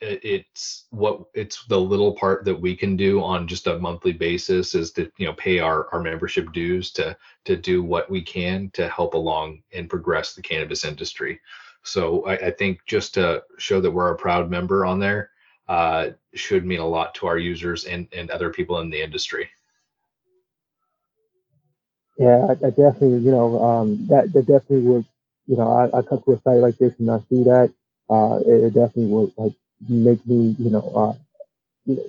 it's 0.00 0.86
what 0.90 1.24
it's 1.34 1.66
the 1.66 1.78
little 1.78 2.14
part 2.14 2.44
that 2.46 2.58
we 2.58 2.74
can 2.74 2.96
do 2.96 3.22
on 3.22 3.46
just 3.46 3.66
a 3.66 3.78
monthly 3.78 4.12
basis 4.12 4.74
is 4.74 4.90
to 4.92 5.12
you 5.18 5.26
know 5.26 5.34
pay 5.34 5.58
our 5.58 5.92
our 5.92 6.00
membership 6.00 6.50
dues 6.52 6.90
to 6.90 7.14
to 7.44 7.54
do 7.54 7.82
what 7.82 8.10
we 8.10 8.22
can 8.22 8.70
to 8.70 8.88
help 8.88 9.12
along 9.12 9.62
and 9.74 9.90
progress 9.90 10.34
the 10.34 10.40
cannabis 10.40 10.86
industry 10.86 11.38
so 11.82 12.24
i, 12.24 12.32
I 12.32 12.50
think 12.50 12.80
just 12.86 13.12
to 13.14 13.42
show 13.58 13.78
that 13.82 13.90
we're 13.90 14.12
a 14.12 14.16
proud 14.16 14.48
member 14.48 14.86
on 14.86 14.98
there 14.98 15.30
uh, 15.68 16.08
should 16.34 16.64
mean 16.64 16.80
a 16.80 16.86
lot 16.86 17.14
to 17.16 17.26
our 17.26 17.36
users 17.36 17.84
and 17.84 18.08
and 18.14 18.30
other 18.30 18.48
people 18.48 18.80
in 18.80 18.88
the 18.88 19.02
industry 19.02 19.50
Yeah, 22.20 22.46
I, 22.50 22.52
I 22.52 22.70
definitely, 22.70 23.20
you 23.26 23.32
know, 23.32 23.62
um, 23.64 24.06
that, 24.08 24.32
that 24.34 24.46
definitely 24.46 24.82
would, 24.90 25.06
you 25.48 25.58
know, 25.58 25.68
I, 25.72 25.98
I 25.98 26.02
come 26.02 26.22
to 26.26 26.34
a 26.34 26.42
site 26.42 26.62
like 26.62 26.78
this 26.78 26.94
and 27.00 27.10
I 27.10 27.20
see 27.30 27.44
that, 27.44 27.74
uh, 28.10 28.40
it, 28.46 28.66
it 28.66 28.74
definitely 28.74 29.06
would 29.06 29.32
like 29.38 29.54
make 29.88 30.26
me, 30.28 30.56
you 30.60 30.70
know, 30.70 30.86
uh, 30.94 31.14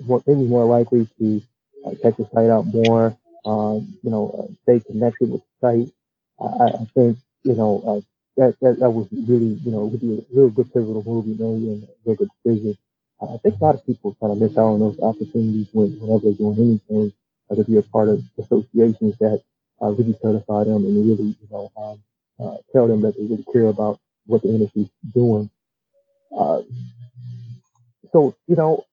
more, 0.06 0.22
maybe 0.26 0.46
more 0.46 0.66
likely 0.66 1.08
to 1.20 1.42
uh, 1.86 1.92
check 2.02 2.16
the 2.18 2.28
site 2.34 2.50
out 2.50 2.66
more, 2.66 3.16
um, 3.46 3.98
you 4.02 4.10
know, 4.10 4.24
uh, 4.48 4.52
stay 4.64 4.80
connected 4.80 5.30
with 5.30 5.42
the 5.60 5.68
site. 5.86 5.94
I, 6.40 6.66
I 6.82 6.86
think, 6.94 7.18
you 7.44 7.54
know, 7.56 7.82
uh, 7.86 8.00
that, 8.40 8.56
that, 8.62 8.80
that 8.80 8.90
was 8.90 9.08
really, 9.12 9.60
you 9.64 9.72
know, 9.72 9.86
would 9.86 10.00
be 10.00 10.18
a 10.18 10.36
real 10.36 10.50
good 10.50 10.72
pivotal 10.74 11.24
you 11.26 11.34
made 11.38 11.68
and 11.68 11.84
a 11.84 11.88
real 12.06 12.16
good 12.16 12.30
decision. 12.44 12.78
I 13.22 13.38
think 13.42 13.60
a 13.60 13.64
lot 13.64 13.76
of 13.76 13.86
people 13.86 14.16
kind 14.20 14.32
of 14.32 14.38
miss 14.38 14.58
out 14.58 14.74
on 14.74 14.80
those 14.80 15.00
opportunities 15.00 15.68
when, 15.72 15.98
whenever 16.00 16.24
they're 16.24 16.34
doing 16.34 16.58
anything, 16.58 17.12
uh, 17.50 17.54
to 17.56 17.64
be 17.64 17.78
a 17.78 17.82
part 17.82 18.08
of 18.10 18.22
associations 18.38 19.16
that 19.20 19.42
uh, 19.82 19.90
really 19.90 20.16
certify 20.22 20.64
them 20.64 20.84
and 20.84 21.08
really, 21.08 21.36
you 21.40 21.48
know, 21.50 21.70
um, 21.76 22.02
uh, 22.40 22.56
tell 22.72 22.86
them 22.86 23.02
that 23.02 23.16
they 23.16 23.24
really 23.24 23.44
care 23.52 23.66
about 23.66 23.98
what 24.26 24.42
the 24.42 24.48
industry's 24.48 24.88
doing. 25.14 25.50
Uh, 26.36 26.62
so, 28.12 28.34
you 28.46 28.56
know, 28.56 28.84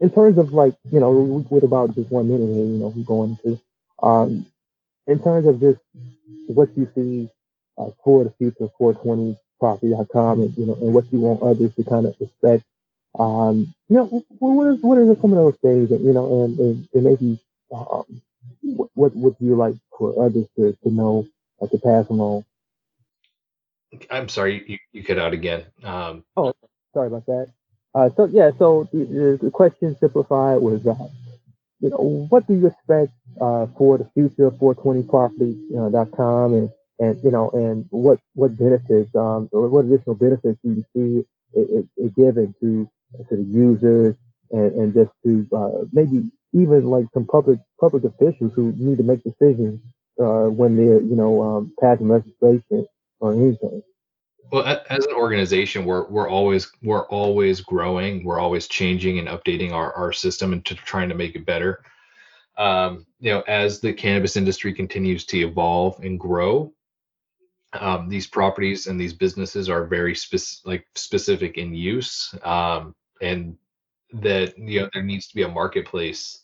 in 0.00 0.10
terms 0.10 0.38
of 0.38 0.52
like, 0.52 0.74
you 0.90 1.00
know, 1.00 1.10
with 1.50 1.64
about 1.64 1.94
just 1.94 2.10
one 2.10 2.28
minute 2.28 2.54
here, 2.54 2.64
you 2.64 2.78
know, 2.78 2.92
we're 2.94 3.04
going 3.04 3.38
to, 3.44 3.60
um, 4.02 4.46
in 5.06 5.22
terms 5.22 5.46
of 5.46 5.60
just 5.60 5.80
what 6.46 6.68
you 6.76 6.88
see 6.94 7.28
uh, 7.78 7.90
for 8.04 8.24
the 8.24 8.30
future 8.38 8.64
of 8.64 8.70
420property.com 8.80 10.42
and, 10.42 10.56
you 10.56 10.66
know, 10.66 10.74
and 10.74 10.94
what 10.94 11.10
you 11.12 11.20
want 11.20 11.42
others 11.42 11.74
to 11.74 11.84
kind 11.84 12.06
of 12.06 12.14
expect, 12.20 12.64
um, 13.18 13.74
you 13.88 13.96
know, 13.96 14.24
what 14.38 14.66
is, 14.68 14.82
what 14.82 14.98
are 14.98 15.16
some 15.20 15.32
of 15.32 15.38
those 15.38 15.56
things 15.62 15.88
that, 15.90 16.00
you 16.00 16.12
know, 16.12 16.44
and, 16.44 16.58
and, 16.58 16.88
and 16.92 17.04
maybe, 17.04 17.40
um, 17.72 18.04
what, 18.62 18.90
what 18.94 19.16
would 19.16 19.36
you 19.40 19.56
like 19.56 19.74
for 19.96 20.24
others 20.24 20.46
to, 20.56 20.76
to 20.82 20.90
know 20.90 21.26
or 21.58 21.68
to 21.68 21.78
pass 21.78 22.06
along? 22.08 22.44
i'm 24.10 24.28
sorry 24.28 24.64
you, 24.66 24.78
you 24.92 25.04
cut 25.04 25.18
out 25.18 25.32
again 25.32 25.64
um, 25.84 26.24
Oh, 26.36 26.52
sorry 26.92 27.08
about 27.08 27.26
that. 27.26 27.48
Uh, 27.94 28.10
so 28.16 28.26
yeah, 28.26 28.50
so 28.58 28.88
the, 28.92 28.98
the, 28.98 29.38
the 29.44 29.50
question 29.50 29.96
simplified 29.98 30.60
was, 30.60 30.86
uh, 30.86 30.94
you 31.80 31.90
know, 31.90 32.26
what 32.28 32.46
do 32.46 32.54
you 32.54 32.66
expect 32.66 33.12
uh, 33.40 33.66
for 33.78 33.98
the 33.98 34.08
future 34.14 34.46
of 34.46 34.54
420property.com 34.54 36.54
and 36.54 36.70
and 36.98 37.22
you 37.22 37.30
know 37.30 37.50
and 37.50 37.86
what 37.90 38.18
what 38.34 38.56
benefits 38.56 39.14
um 39.14 39.50
or 39.52 39.68
what 39.68 39.84
additional 39.84 40.14
benefits 40.14 40.58
do 40.64 40.70
you 40.72 40.84
see 40.94 41.26
it, 41.52 41.70
it, 41.70 41.86
it 41.98 42.16
giving 42.16 42.54
to 42.60 42.88
to 43.28 43.36
the 43.36 43.42
users 43.42 44.14
and, 44.50 44.72
and 44.72 44.94
just 44.94 45.10
to 45.22 45.46
uh, 45.54 45.84
maybe 45.92 46.30
even 46.56 46.84
like 46.86 47.04
some 47.12 47.26
public 47.26 47.58
public 47.80 48.04
officials 48.04 48.52
who 48.54 48.72
need 48.76 48.98
to 48.98 49.04
make 49.04 49.22
decisions 49.22 49.80
uh, 50.20 50.48
when 50.48 50.76
they're 50.76 51.00
you 51.00 51.16
know 51.16 51.42
um, 51.42 51.72
passing 51.80 52.08
legislation 52.08 52.86
or 53.20 53.32
anything. 53.32 53.82
well 54.50 54.80
as 54.88 55.04
an 55.04 55.14
organization 55.14 55.84
we're 55.84 56.06
we're 56.08 56.28
always 56.28 56.70
we're 56.82 57.06
always 57.08 57.60
growing 57.60 58.24
we're 58.24 58.40
always 58.40 58.66
changing 58.66 59.18
and 59.18 59.28
updating 59.28 59.72
our, 59.72 59.92
our 59.92 60.12
system 60.12 60.52
and 60.52 60.64
to 60.64 60.74
trying 60.74 61.08
to 61.08 61.14
make 61.14 61.34
it 61.34 61.44
better 61.44 61.82
um, 62.56 63.04
you 63.20 63.30
know 63.30 63.42
as 63.42 63.80
the 63.80 63.92
cannabis 63.92 64.36
industry 64.36 64.72
continues 64.72 65.26
to 65.26 65.38
evolve 65.38 65.98
and 66.02 66.18
grow 66.18 66.72
um, 67.74 68.08
these 68.08 68.26
properties 68.26 68.86
and 68.86 68.98
these 68.98 69.12
businesses 69.12 69.68
are 69.68 69.84
very 69.84 70.14
spec- 70.14 70.64
like 70.64 70.86
specific 70.94 71.58
in 71.58 71.74
use 71.74 72.34
um, 72.42 72.94
and 73.20 73.56
that 74.12 74.56
you 74.58 74.80
know 74.80 74.88
there 74.92 75.02
needs 75.02 75.28
to 75.28 75.34
be 75.34 75.42
a 75.42 75.48
marketplace 75.48 76.42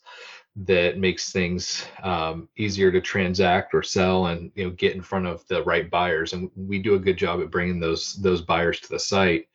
that 0.55 0.99
makes 0.99 1.31
things 1.31 1.85
um, 2.03 2.47
easier 2.57 2.91
to 2.91 3.01
transact 3.01 3.73
or 3.73 3.81
sell 3.81 4.27
and 4.27 4.51
you 4.55 4.65
know 4.65 4.69
get 4.71 4.95
in 4.95 5.01
front 5.01 5.25
of 5.25 5.45
the 5.47 5.63
right 5.63 5.89
buyers. 5.89 6.33
And 6.33 6.49
we 6.55 6.79
do 6.79 6.95
a 6.95 6.99
good 6.99 7.17
job 7.17 7.41
at 7.41 7.51
bringing 7.51 7.79
those 7.79 8.13
those 8.15 8.41
buyers 8.41 8.79
to 8.81 8.89
the 8.89 8.99
site 8.99 9.47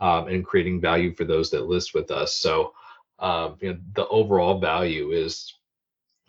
um, 0.00 0.28
and 0.28 0.44
creating 0.44 0.80
value 0.80 1.14
for 1.14 1.24
those 1.24 1.50
that 1.50 1.66
list 1.66 1.94
with 1.94 2.10
us. 2.10 2.36
So 2.36 2.72
um, 3.18 3.56
you 3.60 3.72
know 3.72 3.78
the 3.94 4.06
overall 4.08 4.58
value 4.58 5.10
is 5.10 5.52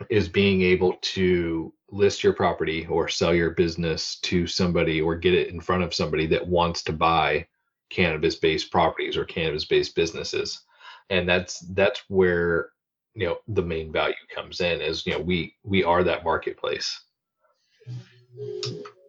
is 0.10 0.28
being 0.28 0.62
able 0.62 0.98
to 1.02 1.72
list 1.90 2.24
your 2.24 2.34
property 2.34 2.86
or 2.88 3.08
sell 3.08 3.34
your 3.34 3.52
business 3.52 4.18
to 4.20 4.48
somebody 4.48 5.02
or 5.02 5.16
get 5.16 5.34
it 5.34 5.50
in 5.50 5.62
front 5.62 5.84
of 5.84 5.94
somebody 5.94 6.26
that 6.28 6.46
wants 6.46 6.84
to 6.84 6.92
buy 6.92 7.46
cannabis 7.90 8.36
based 8.36 8.72
properties 8.72 9.16
or 9.16 9.24
cannabis 9.24 9.66
based 9.66 9.96
businesses 9.96 10.62
and 11.10 11.28
that's 11.28 11.60
that's 11.74 12.04
where 12.08 12.70
you 13.14 13.26
know 13.26 13.38
the 13.48 13.62
main 13.62 13.92
value 13.92 14.16
comes 14.34 14.62
in 14.62 14.82
is 14.82 15.06
you 15.06 15.14
know 15.14 15.20
we 15.20 15.56
we 15.64 15.84
are 15.84 16.04
that 16.04 16.24
marketplace 16.24 17.02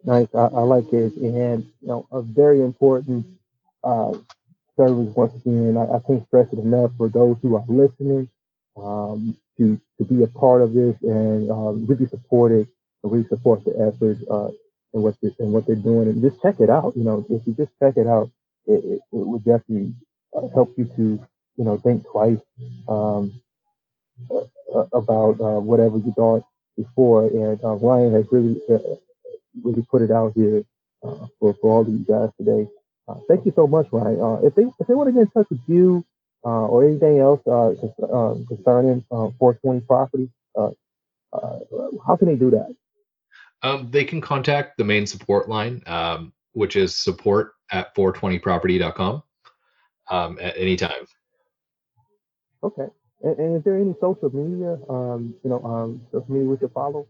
Nice. 0.03 0.27
I, 0.33 0.45
I 0.45 0.61
like 0.61 0.91
it. 0.93 1.15
And, 1.17 1.65
you 1.81 1.87
know, 1.87 2.07
a 2.13 2.21
very 2.21 2.61
important 2.61 3.25
uh, 3.83 4.13
service, 4.77 5.13
once 5.15 5.35
again, 5.35 5.75
I, 5.77 5.97
I 5.97 5.99
can't 6.07 6.25
stress 6.27 6.47
it 6.53 6.59
enough 6.59 6.91
for 6.97 7.09
those 7.09 7.35
who 7.41 7.57
are 7.57 7.65
listening 7.67 8.29
um, 8.77 9.35
to, 9.57 9.79
to 9.97 10.05
be 10.05 10.23
a 10.23 10.27
part 10.27 10.61
of 10.61 10.73
this 10.73 10.95
and 11.01 11.51
um, 11.51 11.85
really 11.85 12.07
support 12.07 12.53
it 12.53 12.67
really 13.03 13.27
support 13.27 13.63
the 13.63 13.71
effort 13.71 14.17
uh, 14.29 14.49
and 14.93 15.03
what 15.03 15.15
and 15.39 15.53
what 15.53 15.65
they're 15.65 15.75
doing. 15.75 16.09
And 16.09 16.21
just 16.21 16.41
check 16.41 16.59
it 16.59 16.69
out. 16.69 16.93
You 16.95 17.03
know, 17.03 17.25
if 17.29 17.45
you 17.45 17.53
just 17.53 17.71
check 17.79 17.97
it 17.97 18.07
out, 18.07 18.29
it, 18.65 18.83
it, 18.83 18.99
it 18.99 19.01
would 19.11 19.43
definitely 19.45 19.93
uh, 20.35 20.47
help 20.53 20.73
you 20.77 20.85
to, 20.95 21.19
you 21.57 21.65
know, 21.65 21.77
think 21.77 22.05
twice 22.09 22.39
um, 22.87 23.41
about 24.93 25.39
uh, 25.41 25.59
whatever 25.59 25.97
you 25.97 26.13
thought 26.15 26.43
before. 26.77 27.27
And 27.27 27.59
uh, 27.63 27.75
Ryan 27.75 28.13
has 28.13 28.25
really 28.31 28.61
uh, 28.69 28.95
really 29.63 29.85
put 29.89 30.01
it 30.01 30.11
out 30.11 30.33
here 30.35 30.63
uh, 31.03 31.27
for, 31.39 31.55
for 31.61 31.71
all 31.71 31.81
of 31.81 31.89
you 31.89 32.05
guys 32.07 32.29
today. 32.37 32.67
Uh, 33.07 33.15
thank 33.27 33.45
you 33.45 33.53
so 33.55 33.67
much, 33.67 33.87
Ryan. 33.91 34.21
Uh, 34.21 34.39
if 34.43 34.55
they 34.55 34.63
if 34.63 34.87
they 34.87 34.93
want 34.93 35.07
to 35.07 35.13
get 35.13 35.21
in 35.21 35.31
touch 35.31 35.47
with 35.49 35.61
you 35.67 36.05
or 36.43 36.85
anything 36.87 37.19
else 37.19 37.41
uh, 37.45 37.73
concerning 38.47 39.03
420 39.09 39.81
property, 39.81 40.29
how 40.55 42.15
can 42.17 42.27
they 42.27 42.35
do 42.35 42.51
that? 42.51 42.73
Um, 43.63 43.89
they 43.91 44.05
can 44.05 44.21
contact 44.21 44.77
the 44.77 44.85
main 44.85 45.05
support 45.07 45.49
line, 45.49 45.81
um, 45.87 46.31
which 46.53 46.75
is 46.75 46.95
support 46.95 47.53
at 47.71 47.93
420property.com 47.95 49.23
um, 50.09 50.37
at 50.39 50.55
any 50.57 50.75
time. 50.75 51.05
Okay. 52.67 52.87
And, 53.21 53.37
and, 53.39 53.57
is 53.57 53.63
there 53.63 53.77
any 53.77 53.95
social 54.01 54.29
media, 54.33 54.77
um, 54.89 55.33
you 55.43 55.49
know, 55.49 55.63
um, 55.63 56.01
social 56.11 56.31
media 56.31 56.49
we 56.49 56.57
should 56.57 56.73
follow? 56.73 57.07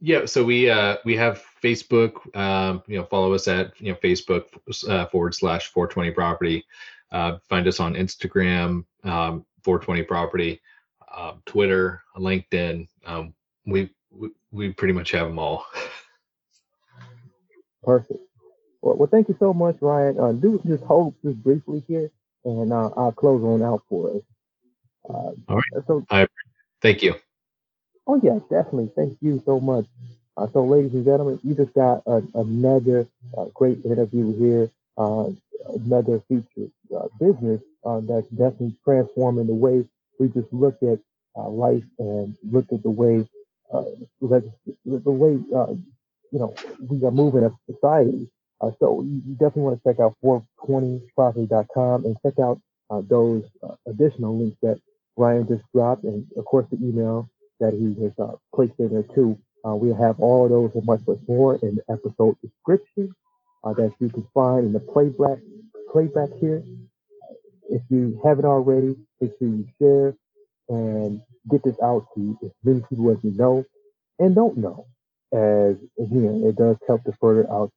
Yeah, 0.00 0.26
so 0.26 0.44
we 0.44 0.68
uh, 0.68 0.98
we 1.06 1.16
have 1.16 1.42
Facebook. 1.62 2.36
Um, 2.36 2.82
you 2.86 2.98
know, 2.98 3.04
follow 3.04 3.32
us 3.32 3.48
at 3.48 3.72
you 3.80 3.92
know 3.92 3.98
Facebook 4.04 4.44
uh, 4.88 5.06
forward 5.06 5.34
slash 5.34 5.68
420 5.68 6.10
property. 6.10 6.66
Uh, 7.10 7.38
find 7.48 7.66
us 7.66 7.80
on 7.80 7.94
Instagram, 7.94 8.84
um, 9.04 9.46
420 9.62 10.02
property, 10.02 10.60
um, 11.16 11.40
Twitter, 11.46 12.02
LinkedIn. 12.18 12.86
Um, 13.06 13.32
we, 13.64 13.88
we 14.10 14.28
we 14.50 14.72
pretty 14.72 14.92
much 14.92 15.12
have 15.12 15.28
them 15.28 15.38
all. 15.38 15.66
Perfect. 17.82 18.20
Well, 18.82 18.96
well, 18.96 19.08
thank 19.10 19.28
you 19.28 19.36
so 19.38 19.54
much, 19.54 19.76
Ryan. 19.80 20.20
Uh, 20.20 20.32
do 20.32 20.60
just 20.66 20.84
hold 20.84 21.14
just 21.24 21.42
briefly 21.42 21.82
here, 21.88 22.10
and 22.44 22.70
uh, 22.70 22.90
I'll 22.96 23.12
close 23.12 23.42
on 23.42 23.62
out 23.62 23.82
for 23.88 24.10
us. 24.16 24.22
Uh, 25.08 25.32
all 25.48 25.56
right. 25.56 25.84
So, 25.86 26.04
I, 26.10 26.26
thank 26.82 27.02
you. 27.02 27.14
Oh, 28.06 28.20
yeah, 28.22 28.38
definitely. 28.50 28.90
Thank 28.94 29.18
you 29.20 29.42
so 29.44 29.58
much. 29.60 29.86
Uh, 30.36 30.46
so, 30.52 30.64
ladies 30.64 30.92
and 30.92 31.04
gentlemen, 31.04 31.40
you 31.42 31.54
just 31.54 31.72
got 31.74 32.02
a, 32.06 32.22
another 32.34 33.06
uh, 33.36 33.46
great 33.54 33.84
interview 33.84 34.36
here, 34.38 34.70
uh, 34.98 35.28
another 35.74 36.22
featured 36.28 36.70
uh, 36.94 37.08
business 37.18 37.60
uh, 37.84 38.00
that's 38.00 38.28
definitely 38.28 38.76
transforming 38.84 39.46
the 39.46 39.54
way 39.54 39.84
we 40.18 40.28
just 40.28 40.52
look 40.52 40.76
at 40.82 40.98
uh, 41.36 41.48
life 41.48 41.82
and 41.98 42.36
look 42.50 42.66
at 42.72 42.82
the 42.82 42.90
way 42.90 43.26
the 43.72 45.10
way 45.10 45.32
you 45.32 46.38
know 46.38 46.54
we 46.88 47.04
are 47.04 47.10
moving 47.10 47.44
as 47.44 47.50
a 47.50 47.72
society. 47.72 48.30
so 48.78 49.02
you, 49.02 49.22
you 49.26 49.32
definitely 49.32 49.62
want 49.62 49.82
to 49.82 49.88
check 49.88 50.00
out 50.00 50.16
420property.com 50.24 52.04
and 52.04 52.16
check 52.22 52.38
out 52.38 52.60
those 53.08 53.42
additional 53.86 54.38
links 54.38 54.56
that 54.62 54.80
Ryan 55.16 55.48
just 55.48 55.64
dropped, 55.74 56.04
and 56.04 56.26
of 56.36 56.44
course 56.46 56.66
the 56.70 56.78
email 56.78 57.30
that 57.60 57.74
he 57.74 58.02
has 58.02 58.12
uh, 58.18 58.36
placed 58.54 58.74
in 58.78 58.90
there 58.90 59.04
too. 59.14 59.38
Uh, 59.66 59.74
we 59.76 59.90
have 59.90 60.20
all 60.20 60.48
those 60.48 60.72
and 60.74 60.86
much, 60.86 61.00
much 61.08 61.18
more 61.28 61.56
in 61.56 61.76
the 61.76 61.84
episode 61.92 62.36
description 62.42 63.12
uh, 63.64 63.72
that 63.74 63.92
you 64.00 64.08
can 64.10 64.26
find 64.34 64.66
in 64.66 64.72
the 64.72 64.80
playback 64.80 65.38
playback 65.92 66.30
here. 66.40 66.62
If 67.70 67.82
you 67.90 68.20
haven't 68.24 68.44
already, 68.46 68.96
make 69.20 69.32
sure 69.38 69.48
you 69.48 69.66
share 69.80 70.16
and 70.68 71.20
get 71.50 71.62
this 71.64 71.76
out 71.82 72.06
to 72.16 72.38
as 72.44 72.52
many 72.64 72.82
people 72.88 73.10
as 73.12 73.18
you 73.24 73.32
know 73.32 73.64
and 74.18 74.34
don't 74.34 74.58
know. 74.58 74.86
As 75.32 75.76
again, 75.98 76.44
it 76.46 76.56
does 76.56 76.76
help 76.86 77.04
to 77.04 77.12
further 77.20 77.50
out 77.50 77.72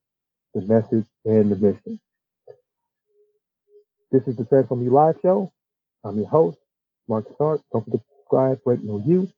the 0.56 0.62
message 0.62 1.06
and 1.26 1.52
the 1.52 1.58
mission. 1.58 2.00
This 4.12 4.24
is 4.28 4.38
the 4.38 4.46
Transform 4.46 4.84
You 4.84 4.92
Live 4.92 5.18
Show. 5.24 5.54
I'm 6.06 6.18
your 6.20 6.30
host, 6.30 6.59
Marcus 7.10 7.36
Hart. 7.38 7.62
Don't 7.74 7.84
forget 7.84 8.02
to 8.02 8.06
subscribe, 8.20 8.60
rate, 8.66 8.80
and 8.80 8.96
review. 8.96 9.30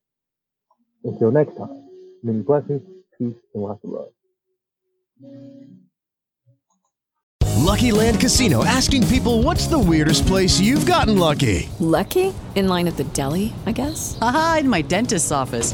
Until 1.04 1.32
next 1.32 1.56
time, 1.56 1.90
many 2.22 2.42
blessings, 2.42 2.82
peace, 3.18 3.34
and 3.56 3.64
lots 3.64 3.84
of 3.84 3.90
love. 3.90 4.10
Lucky 7.58 7.92
Land 7.92 8.20
Casino 8.20 8.66
asking 8.66 9.08
people 9.08 9.44
what's 9.44 9.68
the 9.68 9.80
weirdest 9.80 10.28
place 10.28 10.60
you've 10.60 10.86
gotten 10.86 11.18
lucky? 11.18 11.70
Lucky? 11.80 12.34
In 12.56 12.68
line 12.68 12.88
at 12.88 12.98
the 12.98 13.06
deli, 13.06 13.54
I 13.66 13.72
guess? 13.72 14.18
Aha, 14.22 14.58
in 14.60 14.70
my 14.70 14.82
dentist's 14.82 15.32
office. 15.32 15.74